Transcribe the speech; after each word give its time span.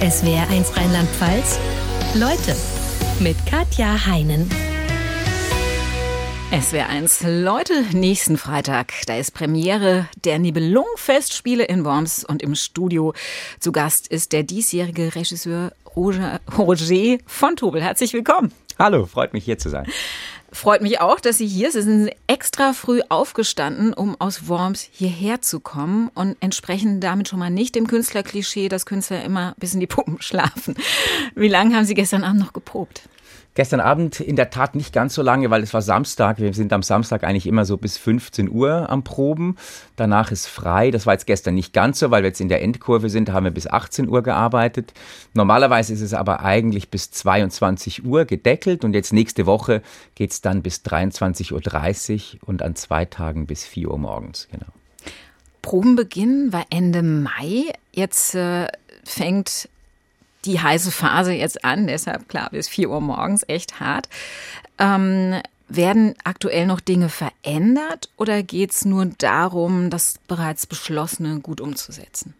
SWR1 0.00 0.76
Rheinland-Pfalz. 0.76 1.58
Leute 2.14 2.54
mit 3.18 3.34
Katja 3.46 4.04
Heinen. 4.04 4.46
SWR1 6.52 7.42
Leute, 7.42 7.72
nächsten 7.92 8.36
Freitag, 8.36 8.92
da 9.06 9.16
ist 9.16 9.32
Premiere 9.32 10.06
der 10.22 10.38
Nibelung-Festspiele 10.38 11.64
in 11.64 11.86
Worms 11.86 12.24
und 12.24 12.42
im 12.42 12.54
Studio 12.54 13.14
zu 13.58 13.72
Gast 13.72 14.06
ist 14.08 14.32
der 14.32 14.42
diesjährige 14.42 15.14
Regisseur 15.14 15.72
Roger, 15.96 16.40
Roger 16.58 17.16
von 17.24 17.56
Tobel. 17.56 17.82
Herzlich 17.82 18.12
willkommen. 18.12 18.52
Hallo, 18.78 19.06
freut 19.06 19.32
mich 19.32 19.46
hier 19.46 19.56
zu 19.56 19.70
sein. 19.70 19.86
Freut 20.56 20.80
mich 20.80 21.02
auch, 21.02 21.20
dass 21.20 21.36
Sie 21.36 21.46
hier 21.46 21.70
sind. 21.70 21.82
Sie 21.84 22.04
sind 22.04 22.10
extra 22.28 22.72
früh 22.72 23.02
aufgestanden, 23.10 23.92
um 23.92 24.18
aus 24.18 24.48
Worms 24.48 24.88
hierher 24.90 25.42
zu 25.42 25.60
kommen 25.60 26.10
und 26.14 26.34
entsprechen 26.40 26.98
damit 26.98 27.28
schon 27.28 27.40
mal 27.40 27.50
nicht 27.50 27.74
dem 27.74 27.86
Künstlerklischee, 27.86 28.70
dass 28.70 28.86
Künstler 28.86 29.22
immer 29.22 29.54
bis 29.58 29.74
in 29.74 29.80
die 29.80 29.86
Puppen 29.86 30.16
schlafen. 30.22 30.74
Wie 31.34 31.48
lange 31.48 31.76
haben 31.76 31.84
Sie 31.84 31.92
gestern 31.92 32.24
Abend 32.24 32.40
noch 32.40 32.54
geprobt? 32.54 33.02
Gestern 33.54 33.80
Abend 33.80 34.20
in 34.20 34.36
der 34.36 34.50
Tat 34.50 34.74
nicht 34.74 34.92
ganz 34.92 35.14
so 35.14 35.22
lange, 35.22 35.50
weil 35.50 35.62
es 35.62 35.72
war 35.72 35.80
Samstag. 35.80 36.38
Wir 36.38 36.52
sind 36.52 36.72
am 36.74 36.82
Samstag 36.82 37.24
eigentlich 37.24 37.46
immer 37.46 37.64
so 37.64 37.78
bis 37.78 37.96
15 37.96 38.50
Uhr 38.50 38.90
am 38.90 39.02
Proben. 39.02 39.56
Danach 39.96 40.30
ist 40.30 40.46
frei. 40.46 40.90
Das 40.90 41.06
war 41.06 41.14
jetzt 41.14 41.26
gestern 41.26 41.54
nicht 41.54 41.72
ganz 41.72 41.98
so, 41.98 42.10
weil 42.10 42.22
wir 42.22 42.28
jetzt 42.28 42.40
in 42.40 42.50
der 42.50 42.62
Endkurve 42.62 43.08
sind. 43.08 43.28
Da 43.28 43.32
haben 43.32 43.44
wir 43.44 43.50
bis 43.50 43.66
18 43.66 44.08
Uhr 44.08 44.22
gearbeitet. 44.22 44.92
Normalerweise 45.32 45.94
ist 45.94 46.02
es 46.02 46.12
aber 46.12 46.40
eigentlich 46.40 46.90
bis 46.90 47.10
22 47.10 48.04
Uhr 48.04 48.26
gedeckelt 48.26 48.84
und 48.84 48.92
jetzt 48.92 49.14
nächste 49.14 49.46
Woche 49.46 49.80
geht 50.14 50.32
es 50.32 50.42
dann 50.42 50.62
bis 50.62 50.82
23.30 50.84 52.34
Uhr 52.42 52.48
und 52.48 52.62
an 52.62 52.74
zwei 52.76 53.06
Tagen 53.06 53.46
bis 53.46 53.64
4 53.64 53.90
Uhr 53.90 53.98
morgens. 53.98 54.48
Genau. 54.50 54.66
Probenbeginn 55.62 56.52
war 56.52 56.64
Ende 56.70 57.02
Mai. 57.02 57.72
Jetzt 57.92 58.34
äh, 58.34 58.68
fängt 59.02 59.68
die 60.46 60.60
heiße 60.60 60.90
Phase 60.90 61.32
jetzt 61.32 61.64
an, 61.64 61.86
deshalb 61.86 62.28
klar, 62.28 62.48
bis 62.50 62.68
4 62.68 62.90
Uhr 62.90 63.00
morgens 63.00 63.44
echt 63.48 63.80
hart. 63.80 64.08
Ähm, 64.78 65.40
werden 65.68 66.14
aktuell 66.24 66.66
noch 66.66 66.80
Dinge 66.80 67.08
verändert 67.08 68.10
oder 68.16 68.42
geht 68.42 68.72
es 68.72 68.84
nur 68.84 69.06
darum, 69.06 69.90
das 69.90 70.18
bereits 70.28 70.66
Beschlossene 70.66 71.40
gut 71.40 71.60
umzusetzen? 71.60 72.34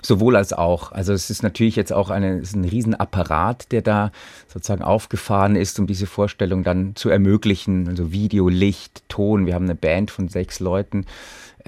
Sowohl 0.00 0.36
als 0.36 0.52
auch. 0.52 0.92
Also 0.92 1.12
es 1.12 1.28
ist 1.28 1.42
natürlich 1.42 1.74
jetzt 1.74 1.92
auch 1.92 2.10
eine, 2.10 2.40
ein 2.54 2.64
Riesenapparat, 2.64 3.72
der 3.72 3.82
da 3.82 4.12
sozusagen 4.46 4.82
aufgefahren 4.82 5.56
ist, 5.56 5.80
um 5.80 5.88
diese 5.88 6.06
Vorstellung 6.06 6.62
dann 6.62 6.94
zu 6.94 7.08
ermöglichen. 7.08 7.88
Also 7.88 8.12
Video, 8.12 8.48
Licht, 8.48 9.02
Ton. 9.08 9.46
Wir 9.46 9.54
haben 9.54 9.64
eine 9.64 9.74
Band 9.74 10.12
von 10.12 10.28
sechs 10.28 10.60
Leuten 10.60 11.04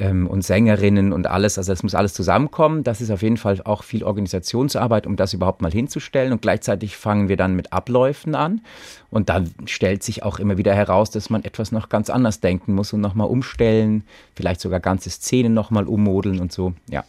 ähm, 0.01 0.27
und 0.27 0.43
Sängerinnen 0.43 1.13
und 1.13 1.27
alles. 1.27 1.59
Also 1.59 1.73
es 1.73 1.83
muss 1.83 1.95
alles 1.95 2.15
zusammenkommen. 2.15 2.83
Das 2.83 3.01
ist 3.01 3.11
auf 3.11 3.23
jeden 3.23 3.37
Fall 3.37 3.61
auch 3.65 3.85
viel 3.85 4.03
Organisationsarbeit, 4.03 5.07
um 5.07 5.17
das 5.17 5.35
überhaupt 5.35 5.63
mal 5.63 5.71
hinzustellen. 5.71 6.33
Und 6.33 6.43
gleichzeitig 6.43 6.97
fangen 6.97 7.29
wir 7.29 7.37
dann 7.37 7.55
mit 7.55 7.73
Abläufen 7.73 8.35
an. 8.35 8.63
Und 9.11 9.29
dann 9.29 9.51
stellt 9.67 10.03
sich 10.03 10.23
auch 10.23 10.39
immer 10.39 10.59
wieder 10.59 10.75
heraus, 10.75 11.11
dass 11.11 11.31
man 11.31 11.45
etwas 11.45 11.71
noch 11.71 11.89
ganz 11.89 12.11
anders 12.11 12.41
denken 12.41 12.75
muss 12.75 12.93
und 12.93 13.01
nochmal 13.01 13.29
umstellen, 13.29 14.05
vielleicht 14.35 14.61
sogar 14.61 14.81
ganze 14.81 15.11
Szenen 15.11 15.55
nochmal 15.55 15.87
ummodeln 15.87 16.41
und 16.41 16.51
so. 16.51 16.73
Ja. 16.89 17.05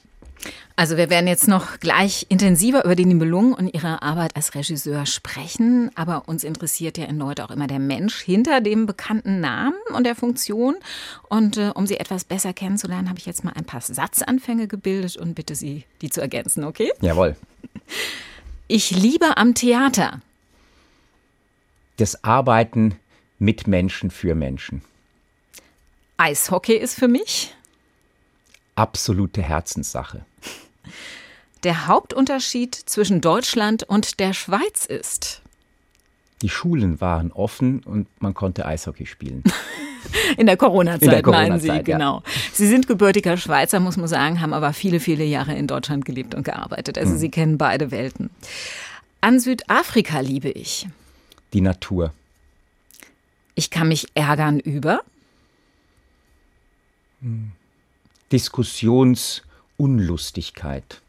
Also 0.75 0.97
wir 0.97 1.09
werden 1.09 1.28
jetzt 1.28 1.47
noch 1.47 1.80
gleich 1.80 2.25
intensiver 2.30 2.84
über 2.86 2.95
die 2.95 3.06
Nibelung 3.06 3.53
und 3.53 3.73
ihre 3.73 4.02
Arbeit 4.02 4.36
als 4.36 4.56
Regisseur 4.56 5.06
sprechen, 5.06 5.92
aber 5.95 6.28
uns 6.28 6.44
interessiert 6.44 6.97
ja 6.97 7.06
Leute 7.11 7.44
auch 7.44 7.52
immer 7.52 7.67
der 7.67 7.80
Mensch 7.80 8.20
hinter 8.22 8.62
dem 8.62 8.86
bekannten 8.86 9.39
Namen 9.39 9.75
und 9.95 10.06
der 10.06 10.16
Funktion. 10.16 10.75
Und 11.30 11.58
äh, 11.58 11.72
um 11.75 11.86
sie 11.86 11.97
etwas 11.97 12.23
besser 12.23 12.53
kennenzulernen, 12.53 13.09
habe 13.09 13.19
ich 13.19 13.25
jetzt 13.25 13.44
mal 13.44 13.53
ein 13.53 13.66
paar 13.66 13.81
Satzanfänge 13.81 14.67
gebildet 14.67 15.17
und 15.17 15.36
bitte 15.36 15.56
Sie, 15.56 15.86
die 16.02 16.09
zu 16.09 16.22
ergänzen, 16.22 16.64
okay? 16.64 16.92
Jawohl. 17.02 17.36
Ich 18.67 18.92
liebe 18.92 19.38
am 19.38 19.53
Theater. 19.53 20.22
Das 21.97 22.23
Arbeiten 22.23 22.95
mit 23.38 23.67
Menschen 23.67 24.09
für 24.09 24.34
Menschen. 24.34 24.81
Eishockey 26.18 26.75
ist 26.75 26.96
für 26.96 27.08
mich 27.08 27.53
absolute 28.76 29.42
Herzenssache. 29.42 30.26
Der 31.64 31.88
Hauptunterschied 31.88 32.76
zwischen 32.76 33.22
Deutschland 33.22 33.84
und 33.84 34.20
der 34.20 34.34
Schweiz 34.34 34.86
ist. 34.86 35.42
Die 36.42 36.50
Schulen 36.50 37.00
waren 37.02 37.32
offen 37.32 37.82
und 37.84 38.08
man 38.20 38.34
konnte 38.34 38.66
Eishockey 38.66 39.06
spielen. 39.06 39.44
In 40.38 40.48
der 40.48 40.58
Corona-Zeit, 40.58 41.24
Corona 41.24 41.44
meinen 41.44 41.59
Sie, 41.59 41.68
ja. 41.68 41.82
genau. 41.82 42.24
Sie 42.52 42.68
sind 42.68 42.88
gebürtiger 42.88 43.38
Schweizer, 43.38 43.80
muss 43.80 43.98
man 43.98 44.08
sagen, 44.08 44.42
haben 44.42 44.54
aber 44.54 44.74
viele, 44.74 45.00
viele 45.00 45.24
Jahre 45.24 45.53
in 45.53 45.68
Deutschland 45.68 46.06
gelebt 46.06 46.34
und 46.34 46.44
gearbeitet. 46.44 46.98
Also 46.98 47.14
mhm. 47.14 47.18
Sie 47.18 47.30
kennen 47.30 47.58
beide 47.59 47.92
Welten. 47.92 48.32
An 49.22 49.40
Südafrika 49.40 50.20
liebe 50.20 50.50
ich. 50.50 50.88
Die 51.53 51.62
Natur. 51.62 52.12
Ich 53.53 53.70
kann 53.70 53.90
mich 53.90 54.08
ärgern 54.16 54.59
über. 54.59 55.02
Mhm. 57.22 57.52
Diskussionsunlustigkeit. 58.31 61.02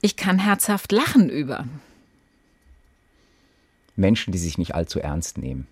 Ich 0.00 0.16
kann 0.16 0.38
herzhaft 0.38 0.92
lachen 0.92 1.28
über. 1.30 1.66
Menschen, 3.96 4.32
die 4.32 4.38
sich 4.38 4.58
nicht 4.58 4.74
allzu 4.74 5.00
ernst 5.00 5.38
nehmen. 5.38 5.66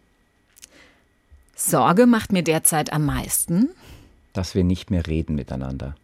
Sorge 1.55 2.07
macht 2.07 2.33
mir 2.33 2.43
derzeit 2.43 2.93
am 2.93 3.05
meisten. 3.05 3.69
Dass 4.33 4.55
wir 4.55 4.65
nicht 4.65 4.91
mehr 4.91 5.07
reden 5.07 5.35
miteinander. 5.35 5.95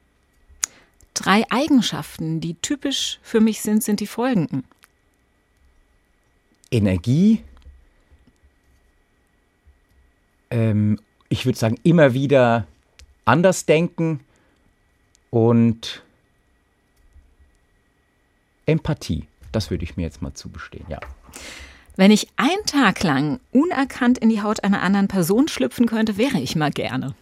Drei 1.15 1.45
Eigenschaften, 1.51 2.41
die 2.41 2.55
typisch 2.55 3.19
für 3.23 3.41
mich 3.41 3.63
sind, 3.63 3.83
sind 3.83 4.01
die 4.01 4.07
folgenden. 4.07 4.65
Energie, 6.71 7.43
ähm, 10.51 11.01
ich 11.29 11.47
würde 11.47 11.59
sagen, 11.59 11.79
immer 11.85 12.13
wieder 12.13 12.67
anders 13.27 13.67
denken 13.67 14.21
und 15.31 16.03
Empathie. 18.65 19.27
Das 19.53 19.71
würde 19.71 19.85
ich 19.85 19.97
mir 19.97 20.05
jetzt 20.05 20.23
mal 20.23 20.33
zugestehen, 20.33 20.87
ja. 20.89 21.01
Wenn 21.97 22.11
ich 22.11 22.29
einen 22.37 22.65
Tag 22.67 23.03
lang 23.03 23.41
unerkannt 23.53 24.19
in 24.19 24.29
die 24.29 24.43
Haut 24.43 24.65
einer 24.65 24.83
anderen 24.83 25.09
Person 25.09 25.49
schlüpfen 25.49 25.87
könnte, 25.87 26.17
wäre 26.19 26.39
ich 26.39 26.57
mal 26.57 26.71
gerne. 26.71 27.15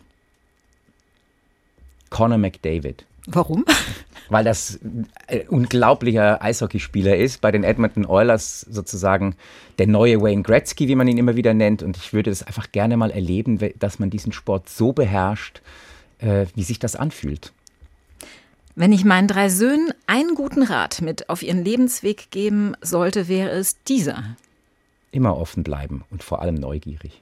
Conor 2.10 2.38
McDavid. 2.38 3.06
Warum? 3.26 3.65
Weil 4.28 4.44
das 4.44 4.81
ein 4.82 5.48
unglaublicher 5.48 6.42
Eishockeyspieler 6.42 7.16
ist, 7.16 7.41
bei 7.41 7.53
den 7.53 7.62
Edmonton 7.62 8.06
Oilers 8.06 8.62
sozusagen 8.62 9.36
der 9.78 9.86
neue 9.86 10.21
Wayne 10.21 10.42
Gretzky, 10.42 10.88
wie 10.88 10.94
man 10.94 11.09
ihn 11.09 11.19
immer 11.19 11.36
wieder 11.36 11.54
nennt. 11.54 11.82
Und 11.82 11.97
ich 11.97 12.12
würde 12.12 12.31
das 12.31 12.42
einfach 12.42 12.72
gerne 12.72 12.97
mal 12.97 13.10
erleben, 13.10 13.59
dass 13.78 13.98
man 13.98 14.10
diesen 14.10 14.32
Sport 14.32 14.69
so 14.69 14.92
beherrscht, 14.92 15.60
äh, 16.24 16.46
wie 16.54 16.62
sich 16.62 16.78
das 16.78 16.96
anfühlt. 16.96 17.52
Wenn 18.74 18.92
ich 18.92 19.04
meinen 19.04 19.28
drei 19.28 19.50
Söhnen 19.50 19.92
einen 20.06 20.34
guten 20.34 20.64
Rat 20.64 21.00
mit 21.00 21.28
auf 21.28 21.42
ihren 21.42 21.62
Lebensweg 21.64 22.30
geben 22.30 22.74
sollte, 22.80 23.28
wäre 23.28 23.50
es 23.50 23.82
dieser. 23.84 24.24
Immer 25.12 25.36
offen 25.36 25.62
bleiben 25.62 26.02
und 26.10 26.24
vor 26.24 26.42
allem 26.42 26.56
neugierig. 26.56 27.20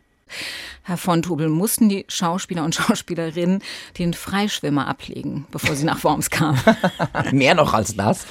Herr 0.84 0.96
von 0.96 1.20
Tobel, 1.20 1.50
mussten 1.50 1.90
die 1.90 2.06
Schauspieler 2.08 2.64
und 2.64 2.74
Schauspielerinnen 2.76 3.62
den 3.98 4.14
Freischwimmer 4.14 4.86
ablegen, 4.86 5.46
bevor 5.50 5.76
sie 5.76 5.84
nach 5.84 6.02
Worms 6.04 6.30
kamen? 6.30 6.58
Mehr 7.32 7.54
noch 7.54 7.74
als 7.74 7.94
das. 7.96 8.24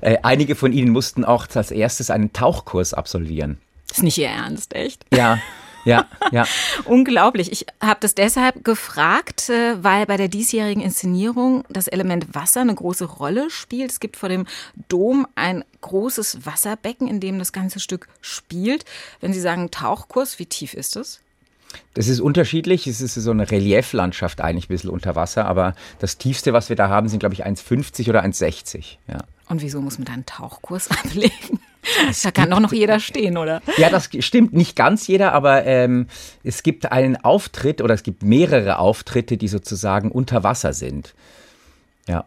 Äh, 0.00 0.18
einige 0.22 0.54
von 0.54 0.72
ihnen 0.72 0.92
mussten 0.92 1.24
auch 1.24 1.48
als 1.52 1.72
erstes 1.72 2.10
einen 2.10 2.32
Tauchkurs 2.32 2.94
absolvieren. 2.94 3.58
Ist 3.90 4.04
nicht 4.04 4.18
Ihr 4.18 4.28
Ernst, 4.28 4.74
echt? 4.74 5.04
Ja, 5.12 5.40
ja, 5.84 6.06
ja. 6.32 6.44
Unglaublich. 6.84 7.52
Ich 7.52 7.66
habe 7.80 8.00
das 8.00 8.14
deshalb 8.14 8.64
gefragt, 8.64 9.48
äh, 9.48 9.82
weil 9.82 10.06
bei 10.06 10.16
der 10.16 10.28
diesjährigen 10.28 10.82
Inszenierung 10.82 11.64
das 11.68 11.88
Element 11.88 12.34
Wasser 12.34 12.60
eine 12.60 12.74
große 12.74 13.04
Rolle 13.04 13.50
spielt. 13.50 13.90
Es 13.90 14.00
gibt 14.00 14.16
vor 14.16 14.28
dem 14.28 14.46
Dom 14.88 15.26
ein 15.34 15.64
großes 15.80 16.46
Wasserbecken, 16.46 17.08
in 17.08 17.20
dem 17.20 17.38
das 17.38 17.52
ganze 17.52 17.80
Stück 17.80 18.08
spielt. 18.20 18.84
Wenn 19.20 19.32
Sie 19.32 19.40
sagen 19.40 19.70
Tauchkurs, 19.70 20.38
wie 20.38 20.46
tief 20.46 20.74
ist 20.74 20.96
es? 20.96 21.20
Das 21.94 22.08
ist 22.08 22.20
unterschiedlich. 22.20 22.86
Es 22.86 23.00
ist 23.00 23.14
so 23.14 23.30
eine 23.30 23.50
Relieflandschaft 23.50 24.40
eigentlich 24.40 24.66
ein 24.66 24.74
bisschen 24.74 24.90
unter 24.90 25.14
Wasser, 25.16 25.46
aber 25.46 25.74
das 25.98 26.18
tiefste, 26.18 26.52
was 26.52 26.68
wir 26.68 26.76
da 26.76 26.88
haben, 26.88 27.08
sind, 27.08 27.20
glaube 27.20 27.34
ich, 27.34 27.46
1,50 27.46 28.08
oder 28.08 28.24
1,60. 28.24 28.96
Ja. 29.08 29.18
Und 29.48 29.62
wieso 29.62 29.80
muss 29.80 29.98
man 29.98 30.04
da 30.06 30.12
einen 30.12 30.26
Tauchkurs 30.26 30.90
ablegen? 30.90 31.60
Da 32.22 32.30
kann 32.30 32.50
doch 32.50 32.60
noch 32.60 32.72
jeder 32.72 33.00
stehen, 33.00 33.36
oder? 33.36 33.62
Ja, 33.76 33.90
das 33.90 34.10
stimmt. 34.20 34.52
Nicht 34.52 34.76
ganz 34.76 35.06
jeder, 35.06 35.32
aber 35.32 35.64
ähm, 35.64 36.06
es 36.44 36.62
gibt 36.62 36.92
einen 36.92 37.16
Auftritt 37.16 37.80
oder 37.80 37.94
es 37.94 38.02
gibt 38.02 38.22
mehrere 38.22 38.78
Auftritte, 38.78 39.36
die 39.36 39.48
sozusagen 39.48 40.10
unter 40.10 40.42
Wasser 40.42 40.72
sind. 40.72 41.14
Ja. 42.06 42.24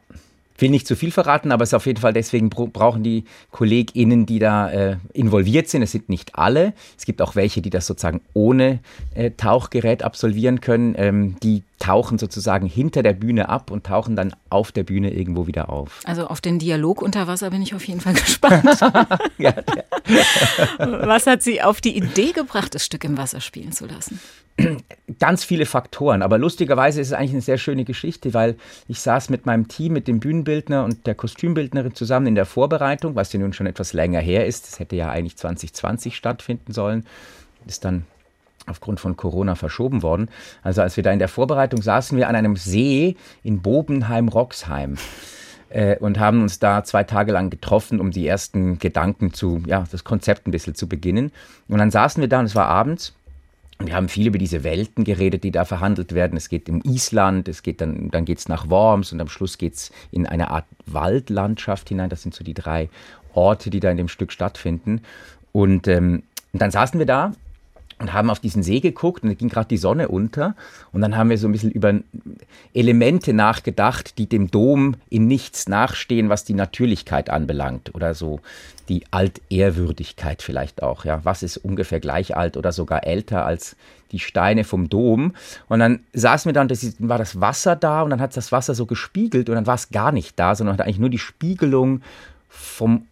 Will 0.57 0.69
nicht 0.69 0.87
zu 0.87 0.95
viel 0.95 1.11
verraten, 1.11 1.51
aber 1.51 1.63
es 1.63 1.69
ist 1.69 1.73
auf 1.73 1.85
jeden 1.85 1.99
Fall 1.99 2.13
deswegen 2.13 2.49
brauchen 2.49 3.03
die 3.03 3.25
KollegInnen, 3.51 4.25
die 4.25 4.39
da 4.39 4.69
äh, 4.69 4.97
involviert 5.13 5.67
sind. 5.67 5.81
Es 5.81 5.91
sind 5.91 6.09
nicht 6.09 6.35
alle. 6.35 6.73
Es 6.97 7.05
gibt 7.05 7.21
auch 7.21 7.35
welche, 7.35 7.61
die 7.61 7.69
das 7.69 7.87
sozusagen 7.87 8.21
ohne 8.33 8.79
äh, 9.15 9.31
Tauchgerät 9.31 10.03
absolvieren 10.03 10.61
können. 10.61 10.95
Ähm, 10.97 11.35
die 11.41 11.63
tauchen 11.79 12.17
sozusagen 12.17 12.65
hinter 12.65 13.03
der 13.03 13.13
Bühne 13.13 13.49
ab 13.49 13.69
und 13.69 13.85
tauchen 13.85 14.15
dann 14.15 14.33
auf 14.49 14.71
der 14.71 14.83
Bühne 14.83 15.11
irgendwo 15.11 15.47
wieder 15.47 15.69
auf. 15.69 15.99
Also 16.05 16.27
auf 16.27 16.39
den 16.39 16.59
Dialog 16.59 17.01
unter 17.01 17.27
Wasser 17.27 17.49
bin 17.49 17.61
ich 17.61 17.75
auf 17.75 17.85
jeden 17.85 17.99
Fall 17.99 18.13
gespannt. 18.13 18.63
ja, 19.37 19.53
ja. 19.53 21.07
Was 21.07 21.27
hat 21.27 21.41
Sie 21.43 21.61
auf 21.61 21.81
die 21.81 21.97
Idee 21.97 22.31
gebracht, 22.31 22.73
das 22.73 22.85
Stück 22.85 23.03
im 23.03 23.17
Wasser 23.17 23.41
spielen 23.41 23.71
zu 23.73 23.85
lassen? 23.85 24.19
ganz 25.19 25.43
viele 25.43 25.65
Faktoren. 25.65 26.21
Aber 26.21 26.37
lustigerweise 26.37 27.01
ist 27.01 27.07
es 27.07 27.13
eigentlich 27.13 27.31
eine 27.31 27.41
sehr 27.41 27.57
schöne 27.57 27.85
Geschichte, 27.85 28.33
weil 28.33 28.55
ich 28.87 28.99
saß 28.99 29.29
mit 29.29 29.45
meinem 29.45 29.67
Team, 29.67 29.93
mit 29.93 30.07
dem 30.07 30.19
Bühnenbildner 30.19 30.83
und 30.83 31.07
der 31.07 31.15
Kostümbildnerin 31.15 31.95
zusammen 31.95 32.27
in 32.27 32.35
der 32.35 32.45
Vorbereitung, 32.45 33.15
was 33.15 33.33
ja 33.33 33.39
nun 33.39 33.53
schon 33.53 33.67
etwas 33.67 33.93
länger 33.93 34.19
her 34.19 34.45
ist. 34.45 34.67
Das 34.67 34.79
hätte 34.79 34.95
ja 34.95 35.09
eigentlich 35.09 35.37
2020 35.37 36.15
stattfinden 36.15 36.73
sollen. 36.73 37.05
Ist 37.65 37.85
dann 37.85 38.05
aufgrund 38.65 38.99
von 38.99 39.17
Corona 39.17 39.55
verschoben 39.55 40.03
worden. 40.03 40.29
Also 40.61 40.81
als 40.81 40.95
wir 40.95 41.03
da 41.03 41.11
in 41.11 41.19
der 41.19 41.27
Vorbereitung 41.27 41.81
saßen 41.81 42.17
wir 42.17 42.29
an 42.29 42.35
einem 42.35 42.55
See 42.55 43.17
in 43.43 43.61
Bobenheim-Roxheim 43.61 44.97
äh, 45.69 45.97
und 45.97 46.19
haben 46.19 46.41
uns 46.41 46.59
da 46.59 46.83
zwei 46.83 47.03
Tage 47.03 47.33
lang 47.33 47.49
getroffen, 47.49 47.99
um 47.99 48.11
die 48.11 48.25
ersten 48.25 48.79
Gedanken 48.79 49.33
zu, 49.33 49.61
ja, 49.65 49.83
das 49.91 50.05
Konzept 50.05 50.47
ein 50.47 50.51
bisschen 50.51 50.75
zu 50.75 50.87
beginnen. 50.87 51.31
Und 51.67 51.79
dann 51.79 51.91
saßen 51.91 52.21
wir 52.21 52.29
da 52.29 52.39
und 52.39 52.45
es 52.45 52.55
war 52.55 52.67
abends 52.67 53.13
wir 53.87 53.95
haben 53.95 54.09
viel 54.09 54.27
über 54.27 54.37
diese 54.37 54.63
Welten 54.63 55.03
geredet, 55.03 55.43
die 55.43 55.51
da 55.51 55.65
verhandelt 55.65 56.13
werden. 56.13 56.37
Es 56.37 56.49
geht 56.49 56.69
um 56.69 56.81
Island, 56.83 57.47
es 57.47 57.63
geht 57.63 57.81
dann, 57.81 58.09
dann 58.11 58.25
geht 58.25 58.39
es 58.39 58.47
nach 58.47 58.69
Worms 58.69 59.11
und 59.11 59.21
am 59.21 59.29
Schluss 59.29 59.57
geht 59.57 59.75
es 59.75 59.91
in 60.11 60.25
eine 60.27 60.51
Art 60.51 60.65
Waldlandschaft 60.85 61.89
hinein. 61.89 62.09
Das 62.09 62.21
sind 62.21 62.33
so 62.33 62.43
die 62.43 62.53
drei 62.53 62.89
Orte, 63.33 63.69
die 63.69 63.79
da 63.79 63.89
in 63.89 63.97
dem 63.97 64.07
Stück 64.07 64.31
stattfinden. 64.31 65.01
Und, 65.51 65.87
ähm, 65.87 66.23
und 66.51 66.61
dann 66.61 66.71
saßen 66.71 66.99
wir 66.99 67.05
da 67.05 67.33
und 67.99 68.13
haben 68.13 68.29
auf 68.29 68.39
diesen 68.39 68.63
See 68.63 68.79
geguckt 68.79 69.23
und 69.23 69.29
da 69.29 69.35
ging 69.35 69.49
gerade 69.49 69.67
die 69.67 69.77
Sonne 69.77 70.07
unter 70.09 70.55
und 70.91 71.01
dann 71.01 71.15
haben 71.15 71.29
wir 71.29 71.37
so 71.37 71.47
ein 71.47 71.51
bisschen 71.51 71.71
über 71.71 71.93
Elemente 72.73 73.33
nachgedacht, 73.33 74.17
die 74.17 74.27
dem 74.27 74.51
Dom 74.51 74.95
in 75.09 75.27
nichts 75.27 75.67
nachstehen, 75.67 76.29
was 76.29 76.43
die 76.43 76.53
Natürlichkeit 76.53 77.29
anbelangt 77.29 77.93
oder 77.95 78.13
so 78.13 78.39
die 78.89 79.03
Altehrwürdigkeit 79.11 80.41
vielleicht 80.41 80.83
auch, 80.83 81.05
ja, 81.05 81.23
was 81.23 81.43
ist 81.43 81.57
ungefähr 81.57 81.99
gleich 81.99 82.35
alt 82.35 82.57
oder 82.57 82.71
sogar 82.71 83.05
älter 83.05 83.45
als 83.45 83.75
die 84.11 84.19
Steine 84.19 84.63
vom 84.63 84.89
Dom 84.89 85.33
und 85.69 85.79
dann 85.79 86.01
saßen 86.13 86.49
wir 86.49 86.53
dann, 86.53 86.67
das 86.67 86.95
war 86.99 87.17
das 87.17 87.41
Wasser 87.41 87.75
da 87.75 88.01
und 88.01 88.09
dann 88.09 88.21
hat 88.21 88.35
das 88.35 88.51
Wasser 88.51 88.75
so 88.75 88.85
gespiegelt 88.85 89.49
und 89.49 89.55
dann 89.55 89.67
war 89.67 89.75
es 89.75 89.89
gar 89.89 90.11
nicht 90.11 90.37
da, 90.37 90.55
sondern 90.55 90.77
hat 90.77 90.85
eigentlich 90.85 90.99
nur 90.99 91.09
die 91.09 91.17
Spiegelung 91.19 92.01
vom 92.49 93.07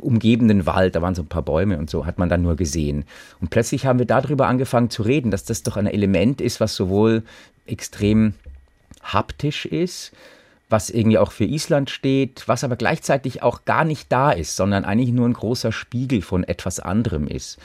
umgebenden 0.00 0.66
Wald, 0.66 0.96
da 0.96 1.02
waren 1.02 1.14
so 1.14 1.22
ein 1.22 1.28
paar 1.28 1.42
Bäume 1.42 1.78
und 1.78 1.88
so, 1.88 2.04
hat 2.04 2.18
man 2.18 2.28
dann 2.28 2.42
nur 2.42 2.56
gesehen. 2.56 3.04
Und 3.40 3.50
plötzlich 3.50 3.86
haben 3.86 3.98
wir 3.98 4.06
darüber 4.06 4.48
angefangen 4.48 4.90
zu 4.90 5.02
reden, 5.02 5.30
dass 5.30 5.44
das 5.44 5.62
doch 5.62 5.76
ein 5.76 5.86
Element 5.86 6.40
ist, 6.40 6.60
was 6.60 6.74
sowohl 6.74 7.22
extrem 7.66 8.34
haptisch 9.02 9.66
ist, 9.66 10.12
was 10.68 10.90
irgendwie 10.90 11.18
auch 11.18 11.32
für 11.32 11.44
Island 11.44 11.90
steht, 11.90 12.44
was 12.46 12.64
aber 12.64 12.76
gleichzeitig 12.76 13.42
auch 13.42 13.64
gar 13.64 13.84
nicht 13.84 14.12
da 14.12 14.30
ist, 14.30 14.56
sondern 14.56 14.84
eigentlich 14.84 15.12
nur 15.12 15.28
ein 15.28 15.32
großer 15.32 15.72
Spiegel 15.72 16.22
von 16.22 16.44
etwas 16.44 16.80
anderem 16.80 17.26
ist. 17.26 17.58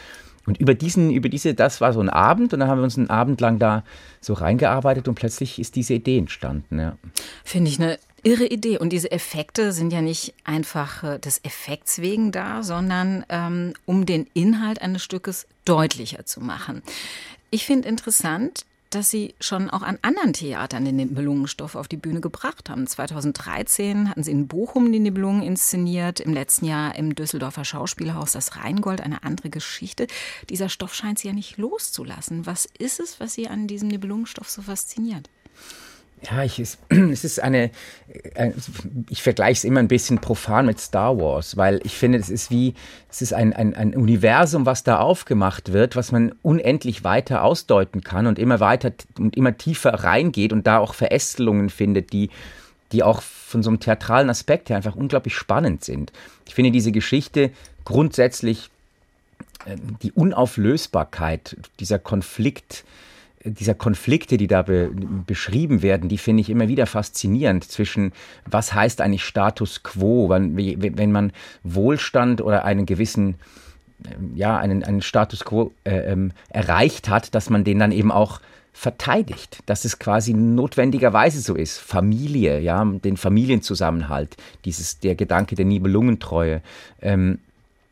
Und 0.45 0.59
über 0.59 0.73
diesen, 0.73 1.11
über 1.11 1.29
diese, 1.29 1.53
das 1.53 1.79
war 1.79 1.93
so 1.93 2.01
ein 2.01 2.09
Abend 2.09 2.53
und 2.53 2.59
dann 2.59 2.69
haben 2.69 2.79
wir 2.79 2.83
uns 2.83 2.97
einen 2.97 3.09
Abend 3.09 3.39
lang 3.39 3.59
da 3.59 3.83
so 4.19 4.33
reingearbeitet 4.33 5.07
und 5.07 5.15
plötzlich 5.15 5.59
ist 5.59 5.75
diese 5.75 5.93
Idee 5.93 6.17
entstanden. 6.17 6.79
Ja. 6.79 6.97
Finde 7.45 7.69
ich 7.69 7.79
eine 7.79 7.97
irre 8.23 8.45
Idee. 8.45 8.77
Und 8.77 8.89
diese 8.91 9.11
Effekte 9.11 9.71
sind 9.71 9.93
ja 9.93 10.01
nicht 10.01 10.33
einfach 10.43 11.03
äh, 11.03 11.19
des 11.19 11.43
Effekts 11.43 11.99
wegen 11.99 12.31
da, 12.31 12.63
sondern 12.63 13.25
ähm, 13.29 13.73
um 13.85 14.05
den 14.05 14.27
Inhalt 14.33 14.81
eines 14.81 15.03
Stückes 15.03 15.45
deutlicher 15.65 16.25
zu 16.25 16.41
machen. 16.41 16.81
Ich 17.51 17.65
finde 17.65 17.87
interessant, 17.87 18.65
dass 18.95 19.09
Sie 19.09 19.35
schon 19.39 19.69
auch 19.69 19.81
an 19.81 19.97
anderen 20.01 20.33
Theatern 20.33 20.85
den 20.85 20.97
Nibelungenstoff 20.97 21.75
auf 21.75 21.87
die 21.87 21.97
Bühne 21.97 22.21
gebracht 22.21 22.69
haben. 22.69 22.85
2013 22.85 24.09
hatten 24.09 24.23
Sie 24.23 24.31
in 24.31 24.47
Bochum 24.47 24.91
die 24.91 24.99
Nibelungen 24.99 25.41
inszeniert, 25.41 26.19
im 26.19 26.33
letzten 26.33 26.65
Jahr 26.65 26.95
im 26.95 27.15
Düsseldorfer 27.15 27.65
Schauspielhaus 27.65 28.33
das 28.33 28.55
Rheingold, 28.57 29.01
eine 29.01 29.23
andere 29.23 29.49
Geschichte. 29.49 30.07
Dieser 30.49 30.69
Stoff 30.69 30.93
scheint 30.93 31.19
Sie 31.19 31.27
ja 31.27 31.33
nicht 31.33 31.57
loszulassen. 31.57 32.45
Was 32.45 32.67
ist 32.77 32.99
es, 32.99 33.19
was 33.19 33.33
Sie 33.33 33.47
an 33.47 33.67
diesem 33.67 33.87
Nibelungenstoff 33.89 34.49
so 34.49 34.61
fasziniert? 34.61 35.29
Ja, 36.29 36.43
ich, 36.43 36.59
es, 36.59 36.77
es 36.89 37.23
ist 37.23 37.41
eine, 37.41 37.71
äh, 38.35 38.51
ich 39.09 39.21
vergleiche 39.21 39.57
es 39.59 39.63
immer 39.63 39.79
ein 39.79 39.87
bisschen 39.87 40.19
profan 40.19 40.65
mit 40.65 40.79
Star 40.79 41.17
Wars, 41.17 41.57
weil 41.57 41.81
ich 41.83 41.95
finde, 41.95 42.17
es 42.17 42.29
ist 42.29 42.49
wie, 42.49 42.75
es 43.09 43.21
ist 43.21 43.33
ein, 43.33 43.53
ein, 43.53 43.73
ein 43.75 43.95
Universum, 43.95 44.65
was 44.65 44.83
da 44.83 44.99
aufgemacht 44.99 45.73
wird, 45.73 45.95
was 45.95 46.11
man 46.11 46.33
unendlich 46.41 47.03
weiter 47.03 47.43
ausdeuten 47.43 48.03
kann 48.03 48.27
und 48.27 48.39
immer 48.39 48.59
weiter 48.59 48.93
und 49.17 49.35
immer 49.35 49.57
tiefer 49.57 49.93
reingeht 49.93 50.53
und 50.53 50.65
da 50.67 50.79
auch 50.79 50.93
Verästelungen 50.93 51.69
findet, 51.69 52.13
die, 52.13 52.29
die 52.91 53.03
auch 53.03 53.21
von 53.21 53.63
so 53.63 53.69
einem 53.69 53.79
theatralen 53.79 54.29
Aspekt 54.29 54.69
her 54.69 54.77
einfach 54.77 54.95
unglaublich 54.95 55.35
spannend 55.35 55.83
sind. 55.83 56.13
Ich 56.47 56.55
finde 56.55 56.71
diese 56.71 56.91
Geschichte 56.91 57.51
grundsätzlich 57.85 58.69
äh, 59.65 59.75
die 60.01 60.11
Unauflösbarkeit, 60.11 61.57
dieser 61.79 61.99
Konflikt, 61.99 62.85
dieser 63.45 63.73
Konflikte, 63.73 64.37
die 64.37 64.47
da 64.47 64.61
be 64.61 64.91
beschrieben 65.25 65.81
werden, 65.81 66.09
die 66.09 66.17
finde 66.17 66.41
ich 66.41 66.49
immer 66.49 66.67
wieder 66.67 66.85
faszinierend 66.85 67.63
zwischen, 67.63 68.13
was 68.45 68.73
heißt 68.73 69.01
eigentlich 69.01 69.23
Status 69.23 69.83
quo, 69.83 70.29
wenn, 70.29 70.55
wenn 70.55 71.11
man 71.11 71.31
Wohlstand 71.63 72.41
oder 72.41 72.65
einen 72.65 72.85
gewissen, 72.85 73.35
ähm, 74.05 74.31
ja, 74.35 74.57
einen, 74.57 74.83
einen 74.83 75.01
Status 75.01 75.43
quo 75.45 75.71
äh, 75.83 76.11
ähm, 76.11 76.31
erreicht 76.49 77.09
hat, 77.09 77.35
dass 77.35 77.49
man 77.49 77.63
den 77.63 77.79
dann 77.79 77.91
eben 77.91 78.11
auch 78.11 78.39
verteidigt, 78.73 79.59
dass 79.67 79.85
es 79.85 79.99
quasi 79.99 80.33
notwendigerweise 80.33 81.39
so 81.41 81.55
ist. 81.55 81.77
Familie, 81.77 82.59
ja, 82.59 82.83
den 82.83 83.17
Familienzusammenhalt, 83.17 84.35
dieses, 84.65 84.99
der 84.99 85.15
Gedanke 85.15 85.55
der 85.55 85.65
Nibelungentreue. 85.65 86.61
Ähm, 87.01 87.39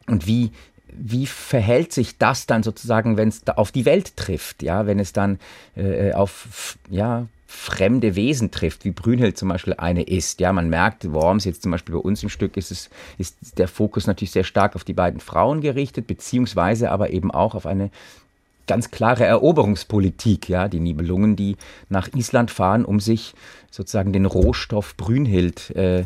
und 0.07 0.25
wie, 0.25 0.51
wie 0.93 1.25
verhält 1.25 1.93
sich 1.93 2.17
das 2.17 2.45
dann 2.45 2.63
sozusagen, 2.63 3.17
wenn 3.17 3.29
es 3.29 3.47
auf 3.47 3.71
die 3.71 3.85
Welt 3.85 4.15
trifft, 4.17 4.63
ja, 4.63 4.85
wenn 4.85 4.99
es 4.99 5.13
dann 5.13 5.39
äh, 5.75 6.13
auf 6.13 6.77
ja, 6.89 7.27
fremde 7.47 8.15
Wesen 8.15 8.49
trifft, 8.49 8.85
wie 8.85 8.91
Brünhild 8.91 9.37
zum 9.37 9.49
Beispiel 9.49 9.73
eine 9.73 10.03
ist. 10.03 10.39
Ja, 10.39 10.53
man 10.53 10.69
merkt, 10.69 11.11
Worms 11.11 11.45
jetzt 11.45 11.63
zum 11.63 11.71
Beispiel 11.71 11.95
bei 11.95 12.01
uns 12.01 12.23
im 12.23 12.29
Stück 12.29 12.55
ist 12.55 12.71
es, 12.71 12.89
ist 13.17 13.57
der 13.57 13.67
Fokus 13.67 14.07
natürlich 14.07 14.31
sehr 14.31 14.45
stark 14.45 14.75
auf 14.75 14.83
die 14.83 14.93
beiden 14.93 15.19
Frauen 15.19 15.61
gerichtet, 15.61 16.07
beziehungsweise 16.07 16.91
aber 16.91 17.11
eben 17.11 17.29
auch 17.29 17.53
auf 17.53 17.65
eine 17.65 17.91
ganz 18.67 18.89
klare 18.89 19.25
Eroberungspolitik, 19.25 20.47
ja, 20.47 20.69
die 20.69 20.79
Nibelungen, 20.79 21.35
die 21.35 21.57
nach 21.89 22.07
Island 22.13 22.51
fahren, 22.51 22.85
um 22.85 22.99
sich 23.01 23.33
sozusagen 23.69 24.13
den 24.13 24.25
Rohstoff 24.25 24.95
Brünhild 24.95 25.71
äh, 25.71 26.05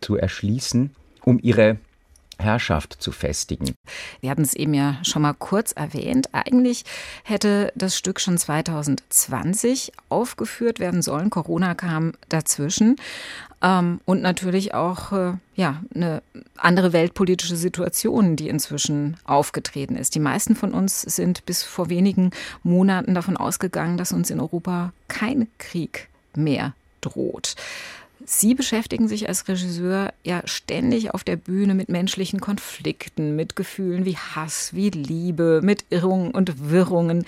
zu 0.00 0.16
erschließen, 0.16 0.90
um 1.24 1.40
ihre 1.42 1.78
Herrschaft 2.38 2.96
zu 3.00 3.12
festigen. 3.12 3.74
Wir 4.20 4.30
hatten 4.30 4.42
es 4.42 4.54
eben 4.54 4.74
ja 4.74 4.98
schon 5.02 5.22
mal 5.22 5.34
kurz 5.34 5.72
erwähnt. 5.72 6.28
Eigentlich 6.32 6.84
hätte 7.24 7.72
das 7.74 7.96
Stück 7.96 8.20
schon 8.20 8.38
2020 8.38 9.92
aufgeführt 10.08 10.78
werden 10.78 11.02
sollen. 11.02 11.30
Corona 11.30 11.74
kam 11.74 12.12
dazwischen. 12.28 12.96
Ähm, 13.62 14.00
und 14.04 14.22
natürlich 14.22 14.74
auch 14.74 15.12
äh, 15.12 15.32
ja, 15.54 15.82
eine 15.94 16.22
andere 16.56 16.92
weltpolitische 16.92 17.56
Situation, 17.56 18.36
die 18.36 18.48
inzwischen 18.48 19.16
aufgetreten 19.24 19.96
ist. 19.96 20.14
Die 20.14 20.20
meisten 20.20 20.56
von 20.56 20.72
uns 20.72 21.00
sind 21.02 21.46
bis 21.46 21.62
vor 21.62 21.88
wenigen 21.88 22.30
Monaten 22.62 23.14
davon 23.14 23.36
ausgegangen, 23.36 23.96
dass 23.96 24.12
uns 24.12 24.30
in 24.30 24.40
Europa 24.40 24.92
kein 25.08 25.48
Krieg 25.58 26.08
mehr 26.34 26.74
droht. 27.00 27.56
Sie 28.28 28.54
beschäftigen 28.54 29.06
sich 29.06 29.28
als 29.28 29.46
Regisseur 29.46 30.12
ja 30.24 30.42
ständig 30.46 31.14
auf 31.14 31.22
der 31.22 31.36
Bühne 31.36 31.74
mit 31.74 31.88
menschlichen 31.88 32.40
Konflikten, 32.40 33.36
mit 33.36 33.54
Gefühlen 33.54 34.04
wie 34.04 34.16
Hass, 34.16 34.74
wie 34.74 34.90
Liebe, 34.90 35.60
mit 35.62 35.84
Irrungen 35.90 36.32
und 36.32 36.68
Wirrungen. 36.70 37.24